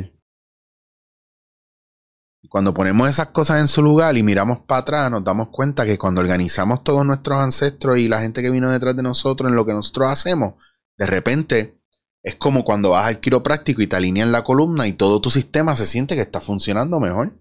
Y 2.41 2.47
cuando 2.47 2.73
ponemos 2.73 3.07
esas 3.07 3.27
cosas 3.27 3.61
en 3.61 3.67
su 3.67 3.83
lugar 3.83 4.17
y 4.17 4.23
miramos 4.23 4.61
para 4.61 4.81
atrás, 4.81 5.11
nos 5.11 5.23
damos 5.23 5.49
cuenta 5.49 5.85
que 5.85 5.99
cuando 5.99 6.21
organizamos 6.21 6.83
todos 6.83 7.05
nuestros 7.05 7.39
ancestros 7.39 7.99
y 7.99 8.07
la 8.07 8.21
gente 8.21 8.41
que 8.41 8.49
vino 8.49 8.71
detrás 8.71 8.95
de 8.95 9.03
nosotros 9.03 9.51
en 9.51 9.55
lo 9.55 9.67
que 9.67 9.73
nosotros 9.73 10.09
hacemos, 10.09 10.55
de 10.97 11.05
repente 11.05 11.79
es 12.25 12.35
como 12.35 12.65
cuando 12.65 12.89
vas 12.89 13.05
al 13.05 13.19
quiropráctico 13.19 13.83
y 13.83 13.87
te 13.87 13.95
alinean 13.95 14.31
la 14.31 14.43
columna 14.43 14.87
y 14.87 14.93
todo 14.93 15.21
tu 15.21 15.29
sistema 15.29 15.75
se 15.75 15.85
siente 15.85 16.15
que 16.15 16.21
está 16.21 16.41
funcionando 16.41 16.99
mejor. 16.99 17.33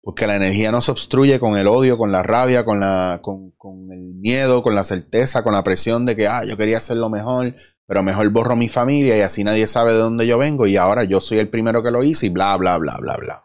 Porque 0.00 0.26
la 0.26 0.36
energía 0.36 0.72
no 0.72 0.80
se 0.80 0.90
obstruye 0.90 1.38
con 1.38 1.58
el 1.58 1.66
odio, 1.66 1.98
con 1.98 2.12
la 2.12 2.22
rabia, 2.22 2.64
con, 2.64 2.80
la, 2.80 3.20
con, 3.22 3.50
con, 3.58 3.92
el 3.92 4.14
miedo, 4.14 4.62
con 4.62 4.74
la 4.74 4.84
certeza, 4.84 5.42
con 5.42 5.52
la 5.52 5.62
presión 5.62 6.06
de 6.06 6.16
que, 6.16 6.26
ah, 6.26 6.44
yo 6.46 6.56
quería 6.56 6.78
hacerlo 6.78 7.10
mejor, 7.10 7.54
pero 7.86 8.02
mejor 8.02 8.30
borro 8.30 8.56
mi 8.56 8.70
familia 8.70 9.18
y 9.18 9.20
así 9.20 9.44
nadie 9.44 9.66
sabe 9.66 9.92
de 9.92 9.98
dónde 9.98 10.26
yo 10.26 10.38
vengo 10.38 10.66
y 10.66 10.78
ahora 10.78 11.04
yo 11.04 11.20
soy 11.20 11.38
el 11.40 11.50
primero 11.50 11.82
que 11.82 11.90
lo 11.90 12.02
hice 12.02 12.26
y 12.26 12.30
bla, 12.30 12.56
bla, 12.56 12.78
bla, 12.78 12.96
bla, 13.00 13.18
bla. 13.18 13.44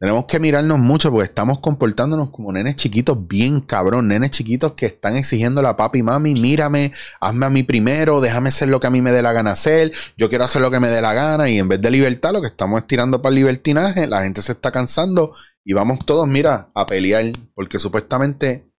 Tenemos 0.00 0.26
que 0.26 0.38
mirarnos 0.38 0.78
mucho 0.78 1.10
porque 1.10 1.24
estamos 1.24 1.58
comportándonos 1.58 2.30
como 2.30 2.52
nenes 2.52 2.76
chiquitos 2.76 3.26
bien 3.26 3.58
cabrón, 3.60 4.06
nenes 4.06 4.30
chiquitos 4.30 4.74
que 4.74 4.86
están 4.86 5.16
exigiendo 5.16 5.66
a 5.66 5.76
papi 5.76 5.98
y 5.98 6.02
mami, 6.04 6.34
mírame, 6.34 6.92
hazme 7.20 7.46
a 7.46 7.50
mí 7.50 7.64
primero, 7.64 8.20
déjame 8.20 8.50
hacer 8.50 8.68
lo 8.68 8.78
que 8.78 8.86
a 8.86 8.90
mí 8.90 9.02
me 9.02 9.10
dé 9.10 9.22
la 9.22 9.32
gana 9.32 9.50
hacer, 9.50 9.90
yo 10.16 10.28
quiero 10.28 10.44
hacer 10.44 10.62
lo 10.62 10.70
que 10.70 10.78
me 10.78 10.88
dé 10.88 11.02
la 11.02 11.14
gana 11.14 11.50
y 11.50 11.58
en 11.58 11.66
vez 11.66 11.80
de 11.82 11.90
libertad 11.90 12.32
lo 12.32 12.40
que 12.40 12.46
estamos 12.46 12.82
estirando 12.82 13.20
para 13.20 13.30
el 13.30 13.36
libertinaje, 13.36 14.06
la 14.06 14.22
gente 14.22 14.40
se 14.40 14.52
está 14.52 14.70
cansando 14.70 15.32
y 15.64 15.72
vamos 15.72 15.98
todos, 16.06 16.28
mira, 16.28 16.70
a 16.76 16.86
pelear 16.86 17.32
porque 17.56 17.80
supuestamente 17.80 18.70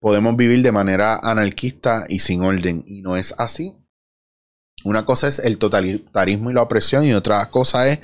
podemos 0.00 0.36
vivir 0.36 0.62
de 0.62 0.70
manera 0.70 1.16
anarquista 1.16 2.04
y 2.08 2.20
sin 2.20 2.42
orden 2.42 2.84
y 2.86 3.02
no 3.02 3.16
es 3.16 3.34
así. 3.38 3.79
Una 4.82 5.04
cosa 5.04 5.28
es 5.28 5.38
el 5.40 5.58
totalitarismo 5.58 6.50
y 6.50 6.54
la 6.54 6.62
opresión 6.62 7.04
y 7.04 7.12
otra 7.12 7.50
cosa 7.50 7.88
es 7.88 8.00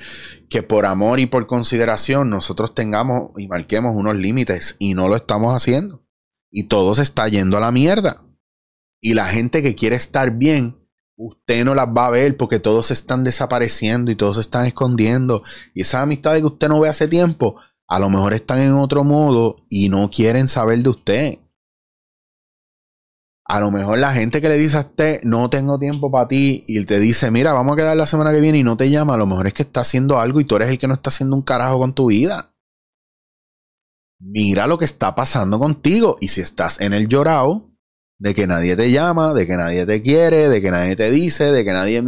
que 0.51 0.63
por 0.63 0.85
amor 0.85 1.21
y 1.21 1.27
por 1.27 1.47
consideración 1.47 2.29
nosotros 2.29 2.75
tengamos 2.75 3.31
y 3.37 3.49
marquemos 3.49 3.97
unos 3.97 4.17
límites 4.17 4.77
y 4.79 4.95
no 4.95 5.09
lo 5.09 5.17
estamos 5.17 5.55
haciendo. 5.55 6.05
Y 6.51 6.65
todo 6.65 6.95
se 6.95 7.03
está 7.03 7.29
yendo 7.29 7.57
a 7.57 7.61
la 7.61 7.73
mierda. 7.73 8.23
Y 9.01 9.15
la 9.15 9.27
gente 9.27 9.63
que 9.63 9.75
quiere 9.75 9.97
estar 9.97 10.33
bien, 10.33 10.77
usted 11.17 11.65
no 11.65 11.75
las 11.75 11.89
va 11.89 12.07
a 12.07 12.11
ver 12.11 12.37
porque 12.37 12.61
todos 12.61 12.91
están 12.91 13.25
desapareciendo 13.25 14.11
y 14.11 14.17
todos 14.17 14.37
se 14.37 14.43
están 14.43 14.67
escondiendo. 14.67 15.43
Y 15.75 15.83
esas 15.83 16.03
amistades 16.03 16.41
que 16.41 16.47
usted 16.47 16.69
no 16.69 16.81
ve 16.81 16.89
hace 16.89 17.09
tiempo, 17.09 17.57
a 17.89 17.99
lo 17.99 18.11
mejor 18.11 18.35
están 18.35 18.61
en 18.61 18.73
otro 18.73 19.05
modo 19.05 19.57
y 19.69 19.89
no 19.89 20.11
quieren 20.11 20.49
saber 20.49 20.81
de 20.81 20.89
usted. 20.89 21.39
A 23.49 23.61
lo 23.61 23.71
mejor 23.71 23.99
la 23.99 24.13
gente 24.13 24.41
que 24.41 24.49
le 24.49 24.59
dice 24.59 24.77
a 24.77 24.81
usted, 24.81 25.21
no 25.23 25.49
tengo 25.49 25.79
tiempo 25.79 26.11
para 26.11 26.27
ti, 26.27 26.65
y 26.67 26.85
te 26.85 26.99
dice, 26.99 27.31
mira, 27.31 27.53
vamos 27.53 27.75
a 27.75 27.77
quedar 27.77 27.97
la 27.97 28.07
semana 28.07 28.33
que 28.33 28.41
viene 28.41 28.59
y 28.59 28.65
no 28.65 28.77
te 28.77 28.91
llama, 28.91 29.15
a 29.15 29.17
lo 29.17 29.27
mejor 29.27 29.47
es 29.47 29.55
que 29.55 29.63
está 29.63 29.83
haciendo 29.83 30.19
algo 30.19 30.41
y 30.41 30.45
tú 30.45 30.57
eres 30.57 30.69
el 30.69 30.79
que 30.79 30.89
no 30.89 30.95
está 30.95 31.11
haciendo 31.11 31.37
un 31.37 31.43
carajo 31.43 31.79
con 31.79 31.95
tu 31.95 32.07
vida. 32.07 32.53
Mira 34.19 34.67
lo 34.67 34.79
que 34.79 34.85
está 34.85 35.15
pasando 35.15 35.59
contigo. 35.59 36.17
Y 36.21 36.29
si 36.29 36.41
estás 36.41 36.81
en 36.81 36.93
el 36.93 37.07
llorado 37.07 37.71
de 38.19 38.35
que 38.35 38.47
nadie 38.47 38.75
te 38.77 38.91
llama, 38.91 39.35
de 39.35 39.47
que 39.47 39.57
nadie 39.57 39.85
te 39.87 40.01
quiere, 40.01 40.49
de 40.49 40.61
que 40.61 40.71
nadie 40.71 40.97
te 40.97 41.11
dice, 41.11 41.53
de 41.53 41.65
que 41.65 41.73
nadie... 41.73 42.03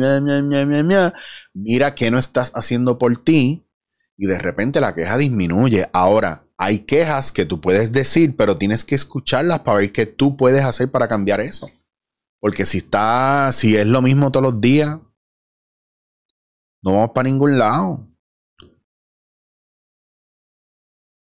mira 1.54 1.94
qué 1.94 2.10
no 2.10 2.18
estás 2.18 2.50
haciendo 2.54 2.98
por 2.98 3.22
ti 3.22 3.68
y 4.16 4.26
de 4.26 4.38
repente 4.38 4.80
la 4.80 4.94
queja 4.94 5.18
disminuye. 5.18 5.88
Ahora, 5.92 6.42
hay 6.60 6.80
quejas 6.80 7.30
que 7.30 7.46
tú 7.46 7.60
puedes 7.60 7.92
decir, 7.92 8.36
pero 8.36 8.58
tienes 8.58 8.84
que 8.84 8.96
escucharlas 8.96 9.60
para 9.60 9.78
ver 9.78 9.92
qué 9.92 10.06
tú 10.06 10.36
puedes 10.36 10.64
hacer 10.64 10.90
para 10.90 11.06
cambiar 11.06 11.40
eso. 11.40 11.70
Porque 12.40 12.66
si 12.66 12.78
está, 12.78 13.52
si 13.52 13.76
es 13.76 13.86
lo 13.86 14.02
mismo 14.02 14.32
todos 14.32 14.52
los 14.52 14.60
días, 14.60 14.98
no 16.82 16.94
vamos 16.94 17.10
para 17.14 17.28
ningún 17.28 17.58
lado. 17.58 18.08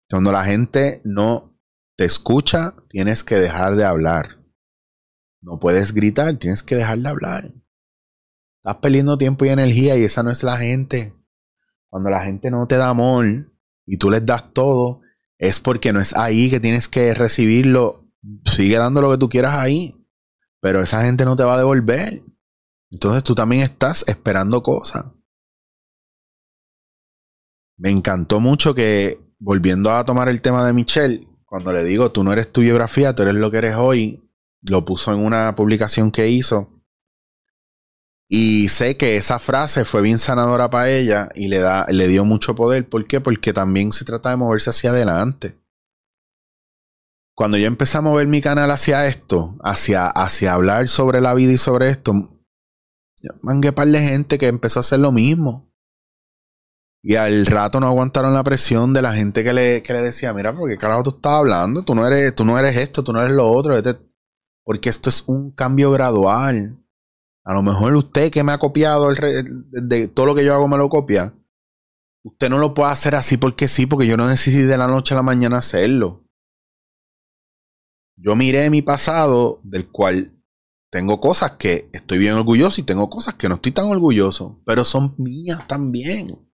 Cuando 0.10 0.32
la 0.32 0.44
gente 0.46 1.02
no 1.04 1.54
te 1.98 2.06
escucha, 2.06 2.76
tienes 2.90 3.26
que 3.26 3.36
dejar 3.36 3.76
de 3.76 3.84
hablar. 3.84 4.40
No 5.42 5.60
puedes 5.60 5.94
gritar, 5.94 6.38
tienes 6.38 6.64
que 6.64 6.76
dejar 6.76 7.00
de 7.00 7.10
hablar. 7.10 7.54
Estás 8.62 8.78
perdiendo 8.78 9.18
tiempo 9.18 9.44
y 9.44 9.50
energía 9.50 9.98
y 9.98 10.04
esa 10.04 10.24
no 10.24 10.32
es 10.32 10.44
la 10.44 10.56
gente. 10.56 11.14
Cuando 11.90 12.10
la 12.10 12.24
gente 12.24 12.50
no 12.52 12.68
te 12.68 12.78
da 12.78 12.88
amor 12.88 13.52
y 13.86 13.98
tú 13.98 14.10
les 14.10 14.26
das 14.26 14.54
todo, 14.54 15.02
es 15.40 15.60
porque 15.62 15.94
no 15.94 16.02
es 16.02 16.16
ahí 16.16 16.50
que 16.50 16.60
tienes 16.60 16.88
que 16.88 17.14
recibirlo. 17.14 18.06
Sigue 18.46 18.78
dando 18.78 19.02
lo 19.02 19.10
que 19.10 19.18
tú 19.18 19.30
quieras 19.30 19.56
ahí. 19.56 19.96
Pero 20.62 20.82
esa 20.84 21.04
gente 21.04 21.24
no 21.24 21.38
te 21.38 21.44
va 21.44 21.56
a 21.56 21.58
devolver. 21.58 22.22
Entonces 22.92 23.24
tú 23.24 23.34
también 23.34 23.64
estás 23.64 24.04
esperando 24.08 24.62
cosas. 24.62 25.06
Me 27.78 27.90
encantó 27.90 28.42
mucho 28.42 28.76
que, 28.76 29.18
volviendo 29.40 29.92
a 29.92 30.04
tomar 30.04 30.28
el 30.28 30.42
tema 30.42 30.66
de 30.66 30.74
Michelle, 30.74 31.26
cuando 31.46 31.72
le 31.72 31.86
digo, 31.86 32.12
tú 32.12 32.26
no 32.26 32.34
eres 32.34 32.52
tu 32.52 32.60
biografía, 32.60 33.16
tú 33.16 33.22
eres 33.22 33.36
lo 33.36 33.50
que 33.50 33.58
eres 33.60 33.76
hoy, 33.76 34.30
lo 34.62 34.84
puso 34.84 35.14
en 35.14 35.20
una 35.20 35.56
publicación 35.56 36.12
que 36.12 36.28
hizo. 36.28 36.79
Y 38.32 38.70
sé 38.70 38.96
que 38.96 39.16
esa 39.16 39.40
frase 39.40 39.86
fue 39.86 40.04
bien 40.04 40.20
sanadora 40.20 40.70
para 40.70 40.92
ella 40.92 41.30
y 41.34 41.48
le, 41.48 41.58
da, 41.58 41.88
le 41.90 42.08
dio 42.08 42.26
mucho 42.26 42.54
poder. 42.54 42.88
¿Por 42.88 43.08
qué? 43.08 43.20
Porque 43.20 43.54
también 43.54 43.92
se 43.92 44.06
trata 44.06 44.30
de 44.30 44.36
moverse 44.36 44.70
hacia 44.70 44.92
adelante. 44.92 45.60
Cuando 47.36 47.58
yo 47.58 47.66
empecé 47.66 47.98
a 47.98 48.02
mover 48.02 48.28
mi 48.28 48.40
canal 48.40 48.70
hacia 48.70 49.08
esto, 49.08 49.58
hacia, 49.64 50.08
hacia 50.08 50.54
hablar 50.54 50.90
sobre 50.90 51.22
la 51.22 51.34
vida 51.34 51.54
y 51.54 51.58
sobre 51.58 51.90
esto, 51.90 52.14
mangué 53.42 53.72
par 53.72 53.88
de 53.88 54.00
gente 54.00 54.38
que 54.38 54.48
empezó 54.48 54.80
a 54.80 54.82
hacer 54.82 55.00
lo 55.00 55.12
mismo. 55.12 55.68
Y 57.02 57.16
al 57.16 57.48
rato 57.48 57.80
no 57.80 57.88
aguantaron 57.88 58.34
la 58.34 58.44
presión 58.44 58.94
de 58.94 59.02
la 59.02 59.14
gente 59.14 59.44
que 59.44 59.54
le, 59.54 59.82
que 59.82 59.94
le 59.94 60.02
decía, 60.02 60.34
mira, 60.34 60.56
¿por 60.56 60.70
qué 60.70 60.78
carajo 60.78 61.02
tú 61.04 61.10
estás 61.12 61.32
hablando? 61.32 61.84
Tú 61.84 61.96
no 61.96 62.06
eres, 62.06 62.36
tú 62.36 62.46
no 62.46 62.60
eres 62.60 62.78
esto, 62.78 63.04
tú 63.04 63.12
no 63.12 63.22
eres 63.22 63.34
lo 63.34 63.50
otro. 63.50 63.74
Porque 64.64 64.90
esto 64.90 65.10
es 65.10 65.24
un 65.26 65.50
cambio 65.52 65.92
gradual. 65.92 66.78
A 67.46 67.54
lo 67.54 67.64
mejor 67.64 67.96
usted 67.96 68.32
que 68.32 68.44
me 68.44 68.52
ha 68.52 68.58
copiado 68.58 69.10
de 69.12 70.08
todo 70.08 70.26
lo 70.26 70.36
que 70.36 70.46
yo 70.46 70.54
hago 70.54 70.68
me 70.68 70.78
lo 70.78 70.90
copia. 70.90 71.34
Usted 72.24 72.50
no 72.50 72.58
lo 72.58 72.74
puede 72.74 72.92
hacer 72.92 73.16
así 73.16 73.38
porque 73.38 73.68
sí, 73.68 73.86
porque 73.86 74.06
yo 74.06 74.18
no 74.18 74.28
necesito 74.28 74.68
de 74.68 74.78
la 74.78 74.88
noche 74.88 75.14
a 75.14 75.18
la 75.18 75.24
mañana 75.24 75.58
hacerlo. 75.58 76.26
Yo 78.18 78.36
miré 78.36 78.70
mi 78.70 78.82
pasado, 78.82 79.62
del 79.64 79.90
cual 79.90 80.34
tengo 80.92 81.22
cosas 81.22 81.52
que 81.52 81.90
estoy 81.94 82.18
bien 82.18 82.34
orgulloso 82.34 82.82
y 82.82 82.84
tengo 82.84 83.10
cosas 83.10 83.36
que 83.36 83.48
no 83.48 83.56
estoy 83.56 83.72
tan 83.72 83.86
orgulloso, 83.86 84.62
pero 84.66 84.84
son 84.84 85.16
mías 85.18 85.66
también. 85.68 86.50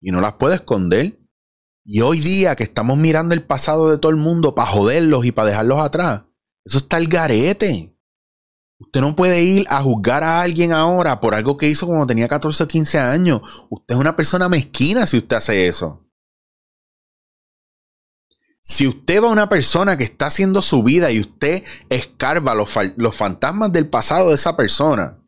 Y 0.00 0.10
no 0.10 0.20
las 0.20 0.34
puedo 0.34 0.54
esconder. 0.54 1.20
Y 1.84 2.00
hoy 2.00 2.20
día 2.20 2.56
que 2.56 2.62
estamos 2.62 2.96
mirando 2.96 3.34
el 3.34 3.42
pasado 3.42 3.90
de 3.90 3.98
todo 3.98 4.10
el 4.10 4.16
mundo 4.16 4.54
para 4.54 4.70
joderlos 4.70 5.26
y 5.26 5.32
para 5.32 5.48
dejarlos 5.48 5.80
atrás, 5.80 6.24
eso 6.64 6.78
está 6.78 6.98
el 6.98 7.08
garete. 7.08 7.97
Usted 8.80 9.00
no 9.00 9.16
puede 9.16 9.42
ir 9.42 9.66
a 9.68 9.82
juzgar 9.82 10.22
a 10.22 10.40
alguien 10.40 10.72
ahora 10.72 11.20
por 11.20 11.34
algo 11.34 11.56
que 11.56 11.68
hizo 11.68 11.86
cuando 11.86 12.06
tenía 12.06 12.28
14 12.28 12.62
o 12.62 12.68
15 12.68 12.98
años. 12.98 13.40
Usted 13.70 13.94
es 13.94 14.00
una 14.00 14.14
persona 14.14 14.48
mezquina 14.48 15.06
si 15.06 15.18
usted 15.18 15.36
hace 15.36 15.66
eso. 15.66 16.04
Si 18.62 18.86
usted 18.86 19.22
va 19.22 19.28
a 19.28 19.32
una 19.32 19.48
persona 19.48 19.96
que 19.96 20.04
está 20.04 20.26
haciendo 20.26 20.62
su 20.62 20.82
vida 20.82 21.10
y 21.10 21.20
usted 21.20 21.64
escarba 21.88 22.54
los, 22.54 22.70
los 22.96 23.16
fantasmas 23.16 23.72
del 23.72 23.88
pasado 23.88 24.28
de 24.28 24.34
esa 24.34 24.56
persona, 24.56 25.18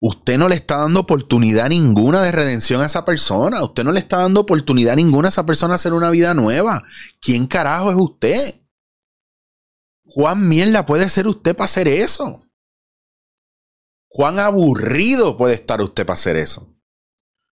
usted 0.00 0.38
no 0.38 0.48
le 0.48 0.56
está 0.56 0.78
dando 0.78 1.00
oportunidad 1.00 1.68
ninguna 1.68 2.22
de 2.22 2.32
redención 2.32 2.80
a 2.80 2.86
esa 2.86 3.04
persona. 3.04 3.62
Usted 3.62 3.84
no 3.84 3.92
le 3.92 4.00
está 4.00 4.16
dando 4.16 4.40
oportunidad 4.40 4.96
ninguna 4.96 5.28
a 5.28 5.30
esa 5.30 5.46
persona 5.46 5.74
a 5.74 5.76
hacer 5.76 5.92
una 5.92 6.10
vida 6.10 6.34
nueva. 6.34 6.82
¿Quién 7.20 7.46
carajo 7.46 7.90
es 7.90 7.96
usted? 7.98 8.60
Juan 10.12 10.48
mierda 10.48 10.86
puede 10.86 11.08
ser 11.08 11.28
usted 11.28 11.54
para 11.54 11.66
hacer 11.66 11.86
eso. 11.86 12.44
Juan 14.08 14.40
aburrido 14.40 15.36
puede 15.36 15.54
estar 15.54 15.80
usted 15.80 16.04
para 16.04 16.14
hacer 16.14 16.36
eso. 16.36 16.68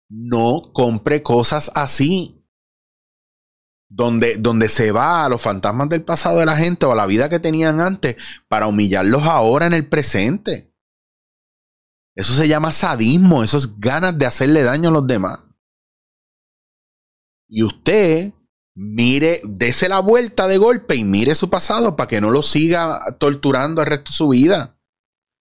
No 0.08 0.72
compre 0.72 1.22
cosas 1.22 1.70
así. 1.74 2.32
Donde, 3.88 4.36
donde 4.38 4.68
se 4.68 4.90
va 4.90 5.24
a 5.24 5.28
los 5.28 5.40
fantasmas 5.40 5.88
del 5.90 6.02
pasado 6.02 6.40
de 6.40 6.46
la 6.46 6.56
gente 6.56 6.86
o 6.86 6.92
a 6.92 6.96
la 6.96 7.06
vida 7.06 7.28
que 7.28 7.38
tenían 7.38 7.80
antes 7.80 8.16
para 8.48 8.66
humillarlos 8.66 9.22
ahora 9.24 9.66
en 9.66 9.74
el 9.74 9.88
presente. 9.88 10.74
Eso 12.16 12.32
se 12.32 12.48
llama 12.48 12.72
sadismo, 12.72 13.44
eso 13.44 13.58
es 13.58 13.78
ganas 13.78 14.18
de 14.18 14.26
hacerle 14.26 14.62
daño 14.62 14.88
a 14.88 14.92
los 14.92 15.06
demás. 15.06 15.40
Y 17.48 17.62
usted 17.62 18.32
mire, 18.76 19.40
dese 19.42 19.88
la 19.88 20.00
vuelta 20.00 20.46
de 20.46 20.58
golpe 20.58 20.94
y 20.94 21.02
mire 21.02 21.34
su 21.34 21.50
pasado 21.50 21.96
para 21.96 22.06
que 22.06 22.20
no 22.20 22.30
lo 22.30 22.42
siga 22.42 23.00
torturando 23.18 23.80
el 23.80 23.88
resto 23.88 24.10
de 24.10 24.16
su 24.16 24.28
vida. 24.28 24.78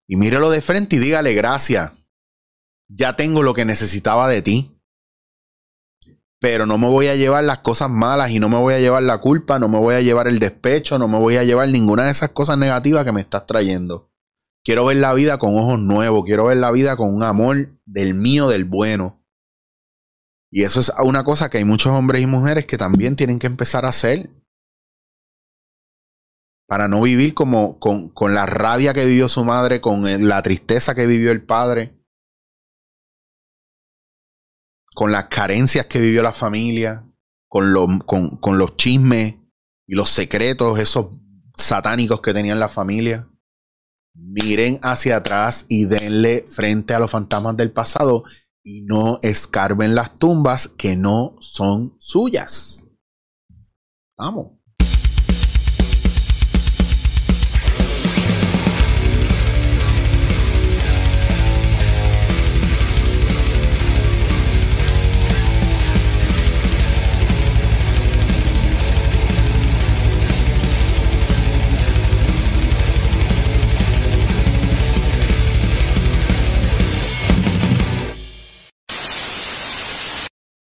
Y 0.08 0.16
mírelo 0.16 0.50
de 0.50 0.62
frente 0.62 0.96
y 0.96 1.00
dígale 1.00 1.34
gracias. 1.34 1.92
Ya 2.88 3.16
tengo 3.16 3.44
lo 3.44 3.54
que 3.54 3.66
necesitaba 3.66 4.28
de 4.28 4.42
ti. 4.42 4.72
Pero 6.40 6.66
no 6.66 6.78
me 6.78 6.88
voy 6.88 7.08
a 7.08 7.16
llevar 7.16 7.44
las 7.44 7.60
cosas 7.60 7.90
malas 7.90 8.30
y 8.30 8.40
no 8.40 8.50
me 8.50 8.58
voy 8.58 8.76
a 8.76 8.80
llevar 8.80 9.04
la 9.04 9.20
culpa, 9.20 9.58
no 9.58 9.68
me 9.68 9.80
voy 9.80 9.96
a 9.96 10.02
llevar 10.02 10.28
el 10.28 10.40
despecho, 10.40 11.00
no 11.00 11.08
me 11.08 11.18
voy 11.18 11.38
a 11.38 11.44
llevar 11.44 11.70
ninguna 11.70 12.06
de 12.06 12.12
esas 12.12 12.32
cosas 12.32 12.58
negativas 12.58 13.04
que 13.04 13.12
me 13.12 13.22
estás 13.22 13.48
trayendo. 13.48 14.12
Quiero 14.64 14.86
ver 14.86 14.98
la 14.98 15.14
vida 15.14 15.40
con 15.40 15.58
ojos 15.58 15.80
nuevos, 15.80 16.24
quiero 16.26 16.46
ver 16.46 16.58
la 16.58 16.72
vida 16.72 16.98
con 16.98 17.14
un 17.14 17.24
amor 17.24 17.80
del 17.86 18.14
mío, 18.14 18.48
del 18.48 18.66
bueno. 18.66 19.25
Y 20.56 20.64
eso 20.64 20.80
es 20.80 20.90
una 21.04 21.26
cosa 21.26 21.50
que 21.50 21.58
hay 21.58 21.66
muchos 21.66 21.92
hombres 21.92 22.22
y 22.22 22.28
mujeres 22.28 22.66
que 22.66 22.78
también 22.78 23.18
tienen 23.18 23.40
que 23.40 23.48
empezar 23.48 23.86
a 23.86 23.90
hacer. 23.90 24.30
Para 26.66 26.88
no 26.88 27.02
vivir 27.02 27.34
como 27.34 27.78
con, 27.78 28.08
con 28.08 28.34
la 28.34 28.46
rabia 28.46 28.94
que 28.94 29.06
vivió 29.06 29.28
su 29.28 29.44
madre, 29.44 29.82
con 29.82 30.30
la 30.30 30.42
tristeza 30.44 30.96
que 30.96 31.08
vivió 31.08 31.34
el 31.34 31.44
padre, 31.44 32.00
con 34.94 35.12
las 35.12 35.26
carencias 35.26 35.88
que 35.88 36.00
vivió 36.00 36.24
la 36.24 36.32
familia, 36.32 37.06
con, 37.50 38.00
con, 38.00 38.30
con 38.38 38.58
los 38.58 38.78
chismes 38.78 39.36
y 39.86 39.96
los 39.96 40.10
secretos, 40.10 40.80
esos 40.80 41.08
satánicos 41.58 42.22
que 42.22 42.34
tenían 42.34 42.62
la 42.62 42.70
familia. 42.70 43.30
Miren 44.14 44.80
hacia 44.84 45.18
atrás 45.18 45.66
y 45.68 45.84
denle 45.84 46.46
frente 46.48 46.94
a 46.94 47.00
los 47.00 47.12
fantasmas 47.12 47.58
del 47.58 47.74
pasado 47.74 48.24
y 48.66 48.82
no 48.82 49.20
escarben 49.22 49.94
las 49.94 50.16
tumbas 50.16 50.68
que 50.68 50.98
no 50.98 51.36
son 51.40 51.96
suyas. 52.00 52.88
Vamos. 54.18 54.54